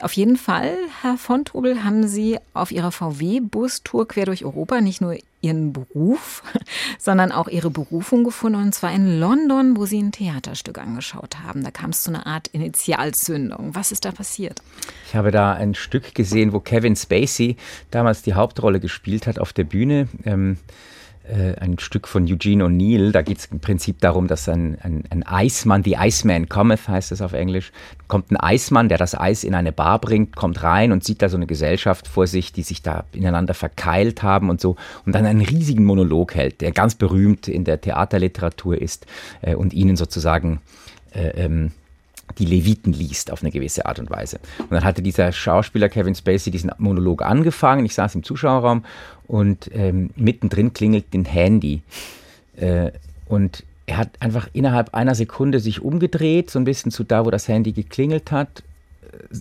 Auf 0.01 0.13
jeden 0.13 0.37
Fall, 0.37 0.77
Herr 1.03 1.17
von 1.17 1.45
Tobel, 1.45 1.83
haben 1.85 2.07
Sie 2.07 2.39
auf 2.55 2.71
Ihrer 2.71 2.93
VW-Bus-Tour 2.93 4.07
quer 4.09 4.27
durch 4.27 4.45
Europa 4.45 4.81
nicht 4.81 5.01
nur 5.01 5.17
Ihren 5.41 5.73
Beruf, 5.73 6.43
sondern 6.99 7.33
auch 7.33 7.49
Ihre 7.49 7.71
Berufung 7.71 8.25
gefunden, 8.25 8.61
und 8.61 8.75
zwar 8.75 8.93
in 8.93 9.19
London, 9.21 9.77
wo 9.77 9.87
Sie 9.87 10.01
ein 10.01 10.13
Theaterstück 10.13 10.79
angeschaut 10.79 11.39
haben. 11.39 11.63
Da 11.63 11.71
kam 11.71 11.91
es 11.91 12.03
zu 12.03 12.11
einer 12.11 12.27
Art 12.27 12.49
Initialzündung. 12.49 13.75
Was 13.75 13.93
ist 13.93 14.05
da 14.05 14.13
passiert? 14.13 14.61
Ich 15.07 15.15
habe 15.15 15.31
da 15.31 15.53
ein 15.53 15.75
Stück 15.75 16.15
gesehen, 16.15 16.53
wo 16.53 16.61
Kevin 16.61 16.97
Spacey 16.97 17.57
damals 17.91 18.23
die 18.23 18.35
Hauptrolle 18.35 18.81
gespielt 18.81 19.27
hat 19.27 19.39
auf 19.39 19.53
der 19.53 19.65
Bühne. 19.65 20.09
Ähm, 20.25 20.59
äh, 21.29 21.55
ein 21.61 21.79
Stück 21.79 22.09
von 22.09 22.25
Eugene 22.25 22.65
O'Neill. 22.65 23.13
Da 23.13 23.23
geht 23.23 23.39
es 23.39 23.47
im 23.47 23.61
Prinzip 23.61 24.01
darum, 24.01 24.27
dass 24.27 24.49
ein, 24.49 24.79
ein, 24.83 25.05
ein 25.11 25.23
Eismann, 25.25 25.85
the 25.85 25.97
Iceman 25.99 26.49
cometh, 26.49 26.89
heißt 26.89 27.13
es 27.13 27.21
auf 27.21 27.33
Englisch, 27.33 27.73
kommt 28.07 28.31
ein 28.31 28.37
Eismann, 28.37 28.89
der 28.89 28.99
das 28.99 29.19
Eis 29.19 29.45
in 29.45 29.55
eine 29.55 29.73
Bar 29.73 30.01
bringt, 30.01 30.35
kommt 30.35 30.63
rein 30.63 30.93
und 30.93 31.05
sieht 31.05 31.23
da 31.23 31.29
so 31.29 31.37
eine 31.37 31.47
Gesellschaft 31.47 32.09
vor 32.09 32.27
sich, 32.27 32.53
die 32.53 32.63
sich 32.63 32.83
da 32.83 33.05
ineinander 33.13 33.55
verkeilt 33.55 34.23
haben 34.23 34.51
und 34.51 34.61
so 34.61 34.77
und 35.07 35.15
dann 35.15 35.27
einen 35.27 35.43
riesigen 35.43 35.85
Monolog 35.85 36.35
hält, 36.35 36.61
der 36.61 36.73
ganz 36.73 36.95
berühmt 36.95 37.49
in 37.49 37.65
der 37.65 37.81
Theaterliteratur 37.81 38.81
ist 38.81 39.07
äh, 39.43 39.55
und 39.55 39.75
ihnen 39.75 39.97
sozusagen 39.97 40.61
äh, 41.13 41.45
ähm, 41.45 41.73
die 42.39 42.45
Leviten 42.45 42.93
liest 42.93 43.31
auf 43.31 43.43
eine 43.43 43.51
gewisse 43.51 43.87
Art 43.87 43.99
und 43.99 44.11
Weise. 44.11 44.39
Und 44.59 44.73
dann 44.73 44.85
hatte 44.85 45.03
dieser 45.03 45.33
Schauspieler 45.33 45.89
Kevin 45.89 46.15
Spacey 46.15 46.51
diesen 46.51 46.71
Monolog 46.79 47.23
angefangen. 47.23 47.85
Ich 47.87 47.95
saß 47.95 48.15
im 48.15 48.23
Zuschauerraum 48.23 48.85
und 49.27 49.71
ähm, 49.73 50.11
mittendrin 50.17 50.73
klingelt 50.73 51.13
ein 51.15 51.25
Handy. 51.25 51.83
Äh, 52.57 52.93
und 53.27 53.65
er 53.87 53.97
hat 53.97 54.11
einfach 54.21 54.49
innerhalb 54.53 54.95
einer 54.95 55.15
Sekunde 55.15 55.61
sich 55.61 55.81
umgedreht, 55.81 56.51
so 56.51 56.59
ein 56.59 56.65
bisschen 56.65 56.93
zu 56.93 57.05
da, 57.05 57.25
wo 57.25 57.31
das 57.31 57.49
Handy 57.49 57.73
geklingelt 57.73 58.31
hat. 58.31 58.63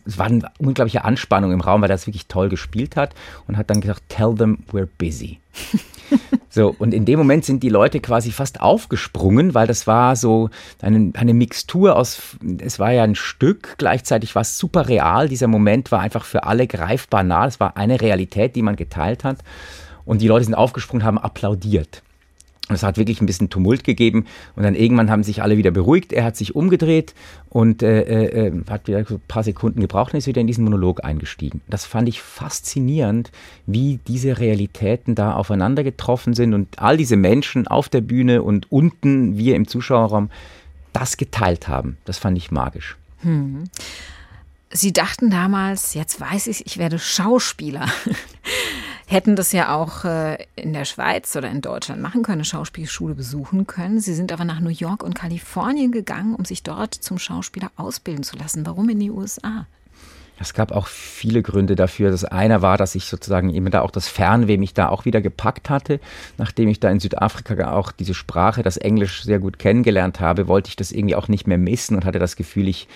Es 0.06 0.18
war 0.18 0.28
eine 0.28 0.50
unglaubliche 0.58 1.04
Anspannung 1.04 1.52
im 1.52 1.62
Raum, 1.62 1.82
weil 1.82 1.90
er 1.90 1.96
das 1.96 2.08
wirklich 2.08 2.28
toll 2.28 2.50
gespielt 2.50 2.96
hat 2.96 3.14
und 3.48 3.58
hat 3.58 3.70
dann 3.70 3.82
gesagt, 3.82 4.04
tell 4.08 4.34
them 4.34 4.60
we're 4.72 4.88
busy. 4.98 5.40
so, 6.50 6.76
und 6.78 6.94
in 6.94 7.06
dem 7.06 7.20
Moment 7.20 7.46
sind 7.46 7.64
die 7.64 7.70
Leute 7.70 8.00
quasi 8.00 8.32
fast 8.32 8.62
aufgesprungen, 8.62 9.54
weil 9.54 9.68
das 9.68 9.88
war 9.88 10.16
so 10.16 10.50
eine, 10.82 11.12
eine 11.16 11.34
Mixtur 11.34 11.96
aus, 11.96 12.38
es 12.60 12.80
war 12.80 12.92
ja 12.92 13.04
ein 13.04 13.16
Stück, 13.16 13.76
gleichzeitig 13.78 14.36
war 14.36 14.42
es 14.42 14.58
super 14.58 14.88
real. 14.88 15.30
Dieser 15.30 15.48
Moment 15.48 15.92
war 15.92 16.00
einfach 16.00 16.26
für 16.26 16.44
alle 16.44 16.68
greifbar 16.68 17.24
nah. 17.24 17.46
Es 17.46 17.60
war 17.60 17.78
eine 17.78 18.02
Realität, 18.02 18.56
die 18.56 18.62
man 18.62 18.76
geteilt 18.76 19.24
hat. 19.24 19.40
Und 20.06 20.22
die 20.22 20.28
Leute 20.28 20.46
sind 20.46 20.56
aufgesprungen, 20.56 21.06
haben 21.06 21.18
applaudiert. 21.18 22.02
Es 22.70 22.84
hat 22.84 22.98
wirklich 22.98 23.22
ein 23.22 23.26
bisschen 23.26 23.50
Tumult 23.50 23.86
gegeben 23.86 24.26
und 24.56 24.64
dann 24.64 24.76
irgendwann 24.76 25.10
haben 25.10 25.24
sich 25.24 25.42
alle 25.42 25.58
wieder 25.58 25.72
beruhigt. 25.72 26.12
Er 26.12 26.26
hat 26.26 26.36
sich 26.36 26.54
umgedreht 26.54 27.14
und 27.50 27.82
äh, 27.82 28.02
äh, 28.02 28.48
äh, 28.48 28.64
hat 28.70 28.88
wieder 28.88 29.06
so 29.06 29.16
ein 29.16 29.22
paar 29.28 29.44
Sekunden 29.44 29.80
gebraucht 29.80 30.14
und 30.14 30.18
ist 30.18 30.28
wieder 30.28 30.42
in 30.42 30.48
diesen 30.48 30.66
Monolog 30.66 31.04
eingestiegen. 31.04 31.62
Das 31.70 31.86
fand 31.86 32.10
ich 32.10 32.22
faszinierend, 32.22 33.32
wie 33.66 34.00
diese 34.08 34.40
Realitäten 34.40 35.16
da 35.16 35.34
aufeinander 35.34 35.84
getroffen 35.84 36.34
sind 36.34 36.54
und 36.54 36.80
all 36.80 36.98
diese 36.98 37.16
Menschen 37.16 37.68
auf 37.68 37.88
der 37.88 38.02
Bühne 38.02 38.44
und 38.44 38.70
unten, 38.70 39.38
wir 39.38 39.56
im 39.56 39.68
Zuschauerraum, 39.68 40.30
das 40.92 41.16
geteilt 41.16 41.70
haben. 41.70 41.98
Das 42.04 42.18
fand 42.18 42.38
ich 42.38 42.52
magisch. 42.52 42.98
Hm. 43.22 43.66
Sie 44.70 44.92
dachten 44.92 45.30
damals, 45.30 45.94
jetzt 45.94 46.20
weiß 46.20 46.48
ich, 46.48 46.66
ich 46.66 46.78
werde 46.78 47.00
Schauspieler 47.00 47.86
hätten 49.08 49.38
das 49.38 49.54
ja 49.54 49.74
auch 49.74 50.04
äh, 50.04 50.38
in 50.56 50.74
der 50.74 50.86
Schweiz 50.86 51.36
oder 51.36 51.50
in 51.50 51.62
Deutschland 51.62 52.02
machen 52.02 52.24
können, 52.24 52.40
eine 52.40 52.46
Schauspielschule 52.46 53.16
besuchen 53.16 53.66
können. 53.66 54.02
Sie 54.02 54.14
sind 54.14 54.34
aber 54.34 54.44
nach 54.44 54.60
New 54.60 54.70
York 54.70 55.02
und 55.02 55.16
Kalifornien 55.16 55.92
gegangen, 55.92 56.36
um 56.36 56.44
sich 56.44 56.62
dort 56.62 56.94
zum 56.94 57.18
Schauspieler 57.18 57.72
ausbilden 57.78 58.24
zu 58.24 58.36
lassen. 58.36 58.66
Warum 58.66 58.90
in 58.90 59.00
die 59.00 59.10
USA? 59.10 59.66
Es 60.40 60.54
gab 60.54 60.72
auch 60.72 60.88
viele 60.88 61.42
Gründe 61.42 61.76
dafür. 61.76 62.12
Das 62.12 62.26
eine 62.26 62.62
war, 62.62 62.78
dass 62.78 62.96
ich 62.96 63.06
sozusagen 63.06 63.50
eben 63.50 63.72
da 63.72 63.82
auch 63.82 63.92
das 63.92 64.08
Fernweh 64.08 64.58
mich 64.58 64.74
da 64.74 64.90
auch 64.90 65.06
wieder 65.06 65.22
gepackt 65.22 65.70
hatte. 65.70 66.00
Nachdem 66.38 66.68
ich 66.68 66.80
da 66.80 66.92
in 66.92 67.00
Südafrika 67.00 67.72
auch 67.72 67.92
diese 67.92 68.14
Sprache, 68.14 68.62
das 68.62 68.78
Englisch 68.78 69.24
sehr 69.24 69.40
gut 69.40 69.58
kennengelernt 69.58 70.20
habe, 70.20 70.48
wollte 70.48 70.70
ich 70.70 70.76
das 70.76 70.92
irgendwie 70.92 71.16
auch 71.16 71.28
nicht 71.28 71.48
mehr 71.48 71.58
missen 71.58 71.96
und 71.96 72.06
hatte 72.06 72.20
das 72.20 72.36
Gefühl, 72.36 72.68
ich 72.68 72.88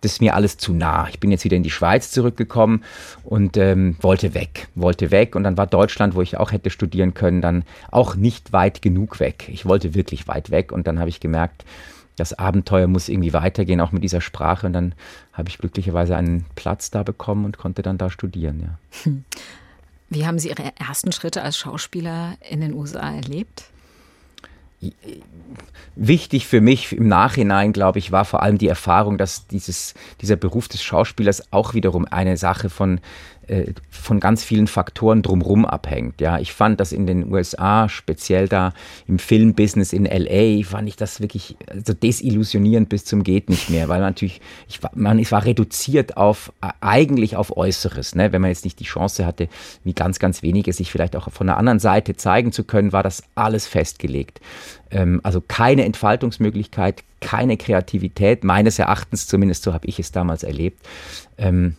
das 0.00 0.12
ist 0.12 0.20
mir 0.20 0.34
alles 0.34 0.56
zu 0.56 0.72
nah. 0.72 1.08
Ich 1.08 1.20
bin 1.20 1.30
jetzt 1.30 1.44
wieder 1.44 1.56
in 1.56 1.62
die 1.62 1.70
Schweiz 1.70 2.10
zurückgekommen 2.10 2.84
und 3.24 3.56
ähm, 3.56 3.96
wollte 4.00 4.34
weg, 4.34 4.68
wollte 4.74 5.10
weg. 5.10 5.34
Und 5.34 5.44
dann 5.44 5.56
war 5.56 5.66
Deutschland, 5.66 6.14
wo 6.14 6.22
ich 6.22 6.36
auch 6.36 6.52
hätte 6.52 6.70
studieren 6.70 7.14
können, 7.14 7.40
dann 7.40 7.64
auch 7.90 8.14
nicht 8.14 8.52
weit 8.52 8.82
genug 8.82 9.20
weg. 9.20 9.48
Ich 9.52 9.66
wollte 9.66 9.94
wirklich 9.94 10.28
weit 10.28 10.50
weg. 10.50 10.72
Und 10.72 10.86
dann 10.86 10.98
habe 10.98 11.08
ich 11.10 11.20
gemerkt, 11.20 11.64
das 12.16 12.38
Abenteuer 12.38 12.86
muss 12.86 13.08
irgendwie 13.08 13.32
weitergehen, 13.32 13.80
auch 13.80 13.92
mit 13.92 14.02
dieser 14.02 14.20
Sprache. 14.20 14.66
Und 14.66 14.72
dann 14.72 14.94
habe 15.32 15.48
ich 15.48 15.58
glücklicherweise 15.58 16.16
einen 16.16 16.44
Platz 16.54 16.90
da 16.90 17.02
bekommen 17.02 17.44
und 17.44 17.58
konnte 17.58 17.82
dann 17.82 17.98
da 17.98 18.10
studieren. 18.10 18.78
Ja. 19.04 19.12
Wie 20.10 20.26
haben 20.26 20.38
Sie 20.38 20.48
Ihre 20.48 20.72
ersten 20.76 21.12
Schritte 21.12 21.42
als 21.42 21.56
Schauspieler 21.56 22.36
in 22.48 22.60
den 22.60 22.74
USA 22.74 23.14
erlebt? 23.14 23.64
Wichtig 25.96 26.46
für 26.46 26.60
mich 26.60 26.92
im 26.92 27.08
Nachhinein, 27.08 27.72
glaube 27.72 27.98
ich, 27.98 28.12
war 28.12 28.24
vor 28.24 28.42
allem 28.42 28.58
die 28.58 28.68
Erfahrung, 28.68 29.18
dass 29.18 29.46
dieses, 29.46 29.94
dieser 30.20 30.36
Beruf 30.36 30.68
des 30.68 30.82
Schauspielers 30.82 31.52
auch 31.52 31.74
wiederum 31.74 32.06
eine 32.06 32.36
Sache 32.36 32.70
von 32.70 33.00
äh, 33.46 33.72
von 33.88 34.20
ganz 34.20 34.44
vielen 34.44 34.66
Faktoren 34.66 35.22
drumherum 35.22 35.64
abhängt. 35.64 36.20
Ja, 36.20 36.38
ich 36.38 36.52
fand 36.52 36.78
das 36.78 36.92
in 36.92 37.06
den 37.06 37.32
USA, 37.32 37.88
speziell 37.88 38.48
da 38.48 38.72
im 39.06 39.18
Filmbusiness 39.18 39.92
in 39.92 40.04
LA, 40.04 40.64
fand 40.64 40.88
ich 40.88 40.96
das 40.96 41.20
wirklich 41.20 41.56
also 41.66 41.92
desillusionierend 41.92 42.88
bis 42.88 43.04
zum 43.04 43.24
geht 43.24 43.50
nicht 43.50 43.70
mehr, 43.70 43.88
weil 43.88 44.00
man 44.00 44.10
natürlich, 44.10 44.40
ich 44.68 44.82
war, 44.82 44.90
man 44.94 45.18
ich 45.18 45.32
war 45.32 45.44
reduziert 45.44 46.16
auf 46.16 46.52
eigentlich 46.80 47.36
auf 47.36 47.56
Äußeres. 47.56 48.14
Ne? 48.14 48.32
Wenn 48.32 48.40
man 48.40 48.50
jetzt 48.50 48.64
nicht 48.64 48.78
die 48.78 48.84
Chance 48.84 49.26
hatte, 49.26 49.48
wie 49.84 49.94
ganz, 49.94 50.18
ganz 50.18 50.42
wenige, 50.42 50.72
sich 50.72 50.90
vielleicht 50.90 51.16
auch 51.16 51.30
von 51.32 51.46
der 51.46 51.56
anderen 51.56 51.80
Seite 51.80 52.16
zeigen 52.16 52.52
zu 52.52 52.64
können, 52.64 52.92
war 52.92 53.02
das 53.02 53.22
alles 53.34 53.66
festgelegt. 53.66 54.40
Ähm, 54.90 55.20
also 55.22 55.40
keine 55.40 55.84
Entfaltungsmöglichkeit, 55.84 57.02
keine 57.20 57.56
Kreativität, 57.56 58.44
meines 58.44 58.78
Erachtens 58.78 59.26
zumindest, 59.26 59.62
so 59.62 59.72
habe 59.72 59.86
ich 59.86 59.98
es 59.98 60.12
damals 60.12 60.42
erlebt. 60.42 60.86
Ähm, 61.38 61.76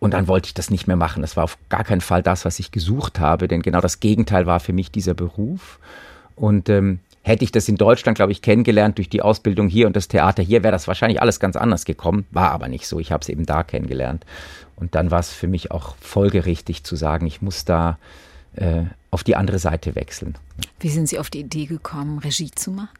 und 0.00 0.14
dann 0.14 0.28
wollte 0.28 0.46
ich 0.46 0.54
das 0.54 0.70
nicht 0.70 0.86
mehr 0.86 0.96
machen. 0.96 1.22
Das 1.22 1.36
war 1.36 1.44
auf 1.44 1.58
gar 1.68 1.84
keinen 1.84 2.00
Fall 2.00 2.22
das, 2.22 2.44
was 2.44 2.58
ich 2.58 2.70
gesucht 2.70 3.18
habe, 3.18 3.48
denn 3.48 3.62
genau 3.62 3.80
das 3.80 4.00
Gegenteil 4.00 4.46
war 4.46 4.60
für 4.60 4.72
mich 4.72 4.90
dieser 4.90 5.14
Beruf. 5.14 5.78
Und 6.36 6.68
ähm, 6.68 7.00
hätte 7.22 7.44
ich 7.44 7.52
das 7.52 7.68
in 7.68 7.76
Deutschland, 7.76 8.16
glaube 8.16 8.32
ich, 8.32 8.42
kennengelernt 8.42 8.98
durch 8.98 9.08
die 9.08 9.22
Ausbildung 9.22 9.68
hier 9.68 9.86
und 9.86 9.96
das 9.96 10.08
Theater 10.08 10.42
hier, 10.42 10.62
wäre 10.62 10.72
das 10.72 10.86
wahrscheinlich 10.86 11.20
alles 11.20 11.40
ganz 11.40 11.56
anders 11.56 11.84
gekommen. 11.84 12.26
War 12.30 12.52
aber 12.52 12.68
nicht 12.68 12.86
so. 12.86 13.00
Ich 13.00 13.10
habe 13.10 13.22
es 13.22 13.28
eben 13.28 13.44
da 13.44 13.64
kennengelernt. 13.64 14.24
Und 14.76 14.94
dann 14.94 15.10
war 15.10 15.20
es 15.20 15.32
für 15.32 15.48
mich 15.48 15.72
auch 15.72 15.96
folgerichtig 16.00 16.84
zu 16.84 16.94
sagen, 16.94 17.26
ich 17.26 17.42
muss 17.42 17.64
da 17.64 17.98
äh, 18.54 18.82
auf 19.10 19.24
die 19.24 19.34
andere 19.34 19.58
Seite 19.58 19.96
wechseln. 19.96 20.36
Wie 20.78 20.90
sind 20.90 21.08
Sie 21.08 21.18
auf 21.18 21.30
die 21.30 21.40
Idee 21.40 21.66
gekommen, 21.66 22.18
Regie 22.20 22.50
zu 22.52 22.70
machen? 22.70 22.90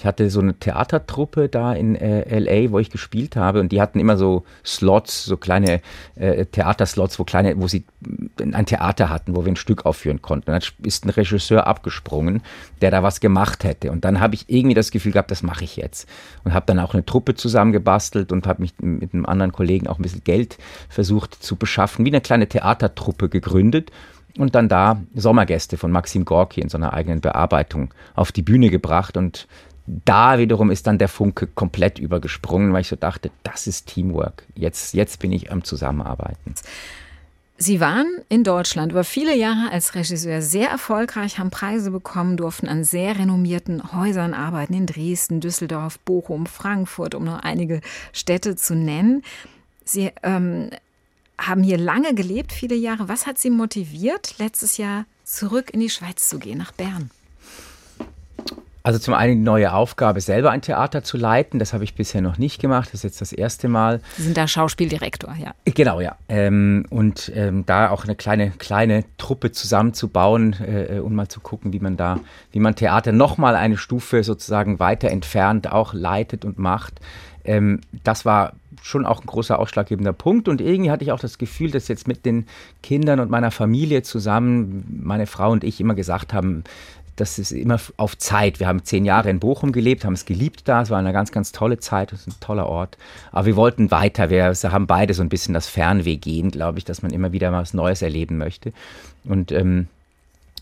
Ich 0.00 0.06
hatte 0.06 0.30
so 0.30 0.40
eine 0.40 0.54
Theatertruppe 0.54 1.50
da 1.50 1.74
in 1.74 1.94
äh, 1.94 2.38
LA, 2.38 2.70
wo 2.70 2.78
ich 2.78 2.88
gespielt 2.88 3.36
habe 3.36 3.60
und 3.60 3.70
die 3.70 3.82
hatten 3.82 4.00
immer 4.00 4.16
so 4.16 4.44
Slots, 4.64 5.26
so 5.26 5.36
kleine 5.36 5.82
äh, 6.14 6.46
Theaterslots, 6.46 7.18
wo 7.18 7.24
kleine, 7.24 7.60
wo 7.60 7.68
sie 7.68 7.84
ein 8.40 8.64
Theater 8.64 9.10
hatten, 9.10 9.36
wo 9.36 9.44
wir 9.44 9.52
ein 9.52 9.56
Stück 9.56 9.84
aufführen 9.84 10.22
konnten. 10.22 10.52
Dann 10.52 10.62
ist 10.84 11.04
ein 11.04 11.10
Regisseur 11.10 11.66
abgesprungen, 11.66 12.42
der 12.80 12.90
da 12.90 13.02
was 13.02 13.20
gemacht 13.20 13.62
hätte. 13.62 13.90
Und 13.90 14.06
dann 14.06 14.20
habe 14.20 14.34
ich 14.34 14.46
irgendwie 14.48 14.72
das 14.72 14.90
Gefühl 14.90 15.12
gehabt, 15.12 15.30
das 15.30 15.42
mache 15.42 15.64
ich 15.64 15.76
jetzt. 15.76 16.08
Und 16.44 16.54
habe 16.54 16.64
dann 16.64 16.78
auch 16.78 16.94
eine 16.94 17.04
Truppe 17.04 17.34
zusammengebastelt 17.34 18.32
und 18.32 18.46
habe 18.46 18.62
mich 18.62 18.72
mit 18.80 19.12
einem 19.12 19.26
anderen 19.26 19.52
Kollegen 19.52 19.86
auch 19.86 19.98
ein 19.98 20.02
bisschen 20.02 20.24
Geld 20.24 20.56
versucht 20.88 21.34
zu 21.34 21.56
beschaffen, 21.56 22.06
wie 22.06 22.10
eine 22.10 22.22
kleine 22.22 22.48
Theatertruppe 22.48 23.28
gegründet 23.28 23.90
und 24.38 24.54
dann 24.54 24.68
da 24.68 25.00
Sommergäste 25.14 25.76
von 25.76 25.90
Maxim 25.90 26.24
Gorki 26.24 26.60
in 26.60 26.68
so 26.68 26.78
einer 26.78 26.92
eigenen 26.92 27.20
Bearbeitung 27.20 27.92
auf 28.14 28.32
die 28.32 28.42
Bühne 28.42 28.70
gebracht 28.70 29.16
und 29.16 29.46
da 30.04 30.38
wiederum 30.38 30.70
ist 30.70 30.86
dann 30.86 30.98
der 30.98 31.08
Funke 31.08 31.46
komplett 31.46 31.98
übergesprungen, 31.98 32.72
weil 32.72 32.82
ich 32.82 32.88
so 32.88 32.96
dachte, 32.96 33.30
das 33.42 33.66
ist 33.66 33.86
Teamwork. 33.86 34.44
Jetzt, 34.54 34.94
jetzt 34.94 35.18
bin 35.18 35.32
ich 35.32 35.50
am 35.50 35.64
Zusammenarbeiten. 35.64 36.54
Sie 37.62 37.78
waren 37.78 38.06
in 38.30 38.42
Deutschland 38.42 38.92
über 38.92 39.04
viele 39.04 39.36
Jahre 39.36 39.70
als 39.70 39.94
Regisseur 39.94 40.40
sehr 40.40 40.70
erfolgreich, 40.70 41.38
haben 41.38 41.50
Preise 41.50 41.90
bekommen, 41.90 42.38
durften 42.38 42.68
an 42.68 42.84
sehr 42.84 43.18
renommierten 43.18 43.92
Häusern 43.92 44.32
arbeiten, 44.32 44.72
in 44.72 44.86
Dresden, 44.86 45.40
Düsseldorf, 45.40 45.98
Bochum, 45.98 46.46
Frankfurt, 46.46 47.14
um 47.14 47.24
nur 47.24 47.44
einige 47.44 47.82
Städte 48.14 48.56
zu 48.56 48.74
nennen. 48.74 49.22
Sie 49.84 50.10
ähm, 50.22 50.70
haben 51.40 51.62
hier 51.62 51.78
lange 51.78 52.14
gelebt, 52.14 52.52
viele 52.52 52.74
Jahre. 52.74 53.08
Was 53.08 53.26
hat 53.26 53.38
Sie 53.38 53.50
motiviert, 53.50 54.34
letztes 54.38 54.76
Jahr 54.76 55.04
zurück 55.24 55.70
in 55.72 55.80
die 55.80 55.90
Schweiz 55.90 56.28
zu 56.28 56.38
gehen, 56.38 56.58
nach 56.58 56.72
Bern? 56.72 57.10
Also 58.82 58.98
zum 58.98 59.12
einen 59.12 59.36
die 59.36 59.44
neue 59.44 59.74
Aufgabe, 59.74 60.20
selber 60.20 60.50
ein 60.50 60.62
Theater 60.62 61.02
zu 61.02 61.18
leiten. 61.18 61.58
Das 61.58 61.74
habe 61.74 61.84
ich 61.84 61.94
bisher 61.94 62.22
noch 62.22 62.38
nicht 62.38 62.60
gemacht. 62.60 62.88
Das 62.88 62.94
ist 62.94 63.02
jetzt 63.02 63.20
das 63.20 63.32
erste 63.32 63.68
Mal. 63.68 64.00
Sie 64.16 64.22
sind 64.22 64.36
da 64.36 64.48
Schauspieldirektor, 64.48 65.34
ja. 65.36 65.52
Genau, 65.66 66.00
ja. 66.00 66.16
Ähm, 66.28 66.86
und 66.88 67.30
ähm, 67.34 67.66
da 67.66 67.90
auch 67.90 68.04
eine 68.04 68.16
kleine, 68.16 68.52
kleine 68.52 69.04
Truppe 69.18 69.52
zusammenzubauen 69.52 70.56
äh, 70.60 70.98
und 71.00 71.14
mal 71.14 71.28
zu 71.28 71.40
gucken, 71.40 71.74
wie 71.74 71.80
man 71.80 71.98
da, 71.98 72.20
wie 72.52 72.58
man 72.58 72.74
Theater 72.74 73.12
nochmal 73.12 73.54
eine 73.54 73.76
Stufe 73.76 74.24
sozusagen 74.24 74.78
weiter 74.78 75.10
entfernt 75.10 75.70
auch 75.70 75.92
leitet 75.92 76.46
und 76.46 76.58
macht. 76.58 77.00
Ähm, 77.44 77.80
das 78.04 78.24
war 78.24 78.52
schon 78.82 79.06
auch 79.06 79.20
ein 79.20 79.26
großer 79.26 79.58
ausschlaggebender 79.58 80.12
Punkt. 80.12 80.48
Und 80.48 80.60
irgendwie 80.60 80.90
hatte 80.90 81.04
ich 81.04 81.12
auch 81.12 81.20
das 81.20 81.38
Gefühl, 81.38 81.70
dass 81.70 81.88
jetzt 81.88 82.08
mit 82.08 82.24
den 82.24 82.46
Kindern 82.82 83.20
und 83.20 83.30
meiner 83.30 83.50
Familie 83.50 84.02
zusammen, 84.02 85.02
meine 85.02 85.26
Frau 85.26 85.50
und 85.50 85.64
ich 85.64 85.80
immer 85.80 85.94
gesagt 85.94 86.32
haben, 86.32 86.64
das 87.16 87.38
ist 87.38 87.52
immer 87.52 87.78
auf 87.98 88.16
Zeit. 88.16 88.60
Wir 88.60 88.66
haben 88.66 88.82
zehn 88.82 89.04
Jahre 89.04 89.28
in 89.28 89.40
Bochum 89.40 89.72
gelebt, 89.72 90.04
haben 90.04 90.14
es 90.14 90.24
geliebt 90.24 90.62
da. 90.64 90.80
Es 90.80 90.90
war 90.90 90.98
eine 90.98 91.12
ganz, 91.12 91.32
ganz 91.32 91.52
tolle 91.52 91.78
Zeit. 91.78 92.12
Es 92.12 92.20
ist 92.20 92.28
ein 92.28 92.40
toller 92.40 92.66
Ort. 92.66 92.96
Aber 93.30 93.46
wir 93.46 93.56
wollten 93.56 93.90
weiter. 93.90 94.30
Wir 94.30 94.54
haben 94.72 94.86
beide 94.86 95.12
so 95.12 95.22
ein 95.22 95.28
bisschen 95.28 95.52
das 95.52 95.68
Fernweh 95.68 96.16
gehen, 96.16 96.50
glaube 96.50 96.78
ich, 96.78 96.84
dass 96.84 97.02
man 97.02 97.12
immer 97.12 97.32
wieder 97.32 97.52
was 97.52 97.74
Neues 97.74 98.00
erleben 98.00 98.38
möchte. 98.38 98.72
Und 99.24 99.52
ähm, 99.52 99.88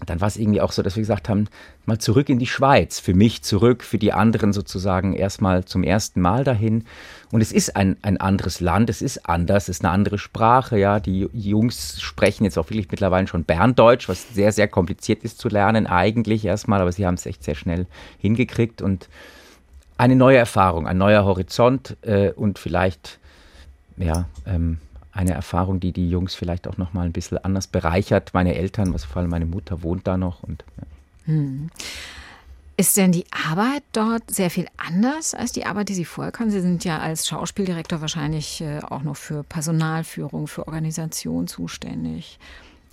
dann 0.07 0.21
war 0.21 0.29
es 0.29 0.37
irgendwie 0.37 0.61
auch 0.61 0.73
so, 0.73 0.83
dass 0.83 0.97
wir 0.97 1.01
gesagt 1.01 1.29
haben, 1.29 1.49
mal 1.87 1.99
zurück 1.99 2.29
in 2.29 2.39
die 2.39 2.47
Schweiz. 2.47 3.01
Für 3.01 3.15
mich 3.15 3.43
zurück, 3.43 3.83
für 3.83 3.99
die 3.99 4.13
anderen 4.13 4.53
sozusagen 4.53 5.13
erstmal 5.13 5.65
zum 5.65 5.83
ersten 5.83 6.21
Mal 6.21 6.45
dahin. 6.45 6.85
Und 7.33 7.41
es 7.41 7.53
ist 7.53 7.77
ein, 7.77 7.97
ein 8.03 8.17
anderes 8.19 8.61
Land, 8.61 8.91
es 8.91 9.03
ist 9.03 9.29
anders, 9.29 9.65
es 9.65 9.79
ist 9.79 9.85
eine 9.85 9.93
andere 9.93 10.19
Sprache. 10.19 10.79
Ja, 10.79 11.01
die 11.01 11.29
Jungs 11.33 12.01
sprechen 12.01 12.45
jetzt 12.45 12.59
auch 12.59 12.71
wirklich 12.71 12.91
mittlerweile 12.91 13.27
schon 13.27 13.45
Berndeutsch, 13.45 14.09
was 14.09 14.33
sehr, 14.33 14.53
sehr 14.53 14.69
kompliziert 14.69 15.25
ist 15.25 15.39
zu 15.39 15.49
lernen 15.49 15.87
eigentlich 15.87 16.45
erstmal, 16.45 16.81
aber 16.81 16.93
sie 16.93 17.07
haben 17.07 17.15
es 17.15 17.27
echt 17.27 17.43
sehr 17.43 17.57
schnell 17.57 17.87
hingekriegt 18.19 18.83
und 18.83 19.09
eine 19.97 20.15
neue 20.15 20.39
Erfahrung, 20.39 20.87
ein 20.87 20.99
neuer 20.99 21.25
Horizont 21.25 21.97
äh, 22.03 22.31
und 22.31 22.61
vielleicht, 22.61 23.19
ja, 23.97 24.29
ähm, 24.47 24.79
eine 25.13 25.33
Erfahrung, 25.33 25.81
die 25.81 25.93
die 25.93 26.09
Jungs 26.09 26.35
vielleicht 26.35 26.69
auch 26.69 26.77
noch 26.77 26.93
mal 26.93 27.07
ein 27.07 27.13
bisschen 27.13 27.39
anders 27.39 27.67
bereichert. 27.67 28.31
Meine 28.35 28.55
Eltern, 28.55 28.95
was 28.95 29.05
vor 29.05 29.23
allem 29.23 29.31
meine 29.31 29.47
Mutter 29.47 29.83
wohnt 29.83 30.07
da 30.07 30.17
noch 30.17 30.43
und 30.43 30.65
ja. 30.77 31.33
hm. 31.33 31.71
Ist 32.81 32.97
denn 32.97 33.11
die 33.11 33.25
Arbeit 33.33 33.83
dort 33.93 34.31
sehr 34.31 34.51
viel 34.51 34.69
anders 34.77 35.35
als 35.35 35.51
die 35.51 35.67
Arbeit, 35.67 35.89
die 35.89 35.95
Sie 35.95 36.05
vorher 36.05 36.31
können? 36.31 36.53
Sie 36.53 36.61
sind 36.61 36.85
ja 36.85 37.01
als 37.01 37.27
Schauspieldirektor 37.27 38.01
wahrscheinlich 38.01 38.61
äh, 38.61 38.79
auch 38.79 39.03
noch 39.03 39.17
für 39.17 39.43
Personalführung, 39.43 40.47
für 40.47 40.69
Organisation 40.69 41.49
zuständig. 41.49 42.39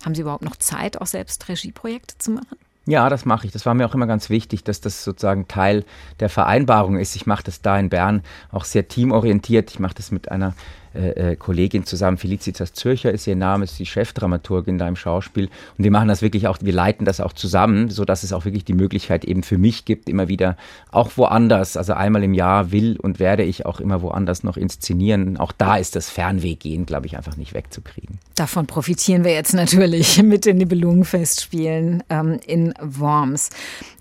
Haben 0.04 0.16
Sie 0.16 0.22
überhaupt 0.22 0.44
noch 0.44 0.56
Zeit, 0.56 1.00
auch 1.00 1.06
selbst 1.06 1.48
Regieprojekte 1.48 2.18
zu 2.18 2.32
machen? 2.32 2.58
Ja, 2.86 3.08
das 3.08 3.24
mache 3.24 3.46
ich. 3.46 3.52
Das 3.52 3.64
war 3.64 3.74
mir 3.74 3.86
auch 3.86 3.94
immer 3.94 4.08
ganz 4.08 4.28
wichtig, 4.28 4.64
dass 4.64 4.80
das 4.80 5.04
sozusagen 5.04 5.46
Teil 5.46 5.84
der 6.18 6.30
Vereinbarung 6.30 6.98
ist. 6.98 7.14
Ich 7.14 7.26
mache 7.26 7.44
das 7.44 7.62
da 7.62 7.78
in 7.78 7.88
Bern 7.88 8.22
auch 8.50 8.64
sehr 8.64 8.88
teamorientiert. 8.88 9.70
Ich 9.70 9.78
mache 9.78 9.94
das 9.94 10.10
mit 10.10 10.32
einer 10.32 10.54
äh, 10.96 11.32
äh, 11.32 11.36
Kollegin 11.36 11.84
zusammen, 11.84 12.16
Felicitas 12.16 12.72
Zürcher 12.72 13.12
ist 13.12 13.26
ihr 13.26 13.36
Name, 13.36 13.64
ist 13.64 13.78
die 13.78 13.86
Chefdramaturgin 13.86 14.78
da 14.78 14.88
im 14.88 14.96
Schauspiel. 14.96 15.46
Und 15.76 15.84
wir 15.84 15.90
machen 15.90 16.08
das 16.08 16.22
wirklich 16.22 16.48
auch, 16.48 16.58
wir 16.60 16.72
leiten 16.72 17.04
das 17.04 17.20
auch 17.20 17.32
zusammen, 17.32 17.90
sodass 17.90 18.22
es 18.22 18.32
auch 18.32 18.44
wirklich 18.44 18.64
die 18.64 18.72
Möglichkeit 18.72 19.24
eben 19.24 19.42
für 19.42 19.58
mich 19.58 19.84
gibt, 19.84 20.08
immer 20.08 20.28
wieder 20.28 20.56
auch 20.90 21.10
woanders, 21.16 21.76
also 21.76 21.92
einmal 21.92 22.24
im 22.24 22.34
Jahr 22.34 22.72
will 22.72 22.96
und 23.00 23.18
werde 23.18 23.42
ich 23.42 23.66
auch 23.66 23.80
immer 23.80 24.02
woanders 24.02 24.42
noch 24.42 24.56
inszenieren. 24.56 25.36
Auch 25.36 25.52
da 25.52 25.76
ist 25.76 25.96
das 25.96 26.08
Fernweggehen, 26.08 26.86
glaube 26.86 27.06
ich, 27.06 27.16
einfach 27.16 27.36
nicht 27.36 27.54
wegzukriegen. 27.54 28.18
Davon 28.34 28.66
profitieren 28.66 29.24
wir 29.24 29.32
jetzt 29.32 29.54
natürlich 29.54 30.22
mit 30.22 30.44
den 30.44 30.56
Nibelungenfestspielen 30.58 32.02
ähm, 32.08 32.38
in 32.46 32.74
Worms. 32.80 33.50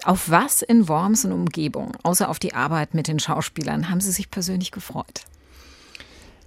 Auf 0.05 0.29
was 0.29 0.61
in 0.61 0.87
Worms 0.87 1.25
und 1.25 1.31
Umgebung, 1.31 1.91
außer 2.03 2.29
auf 2.29 2.39
die 2.39 2.53
Arbeit 2.53 2.93
mit 2.93 3.07
den 3.07 3.19
Schauspielern, 3.19 3.89
haben 3.89 4.01
Sie 4.01 4.11
sich 4.11 4.31
persönlich 4.31 4.71
gefreut? 4.71 5.25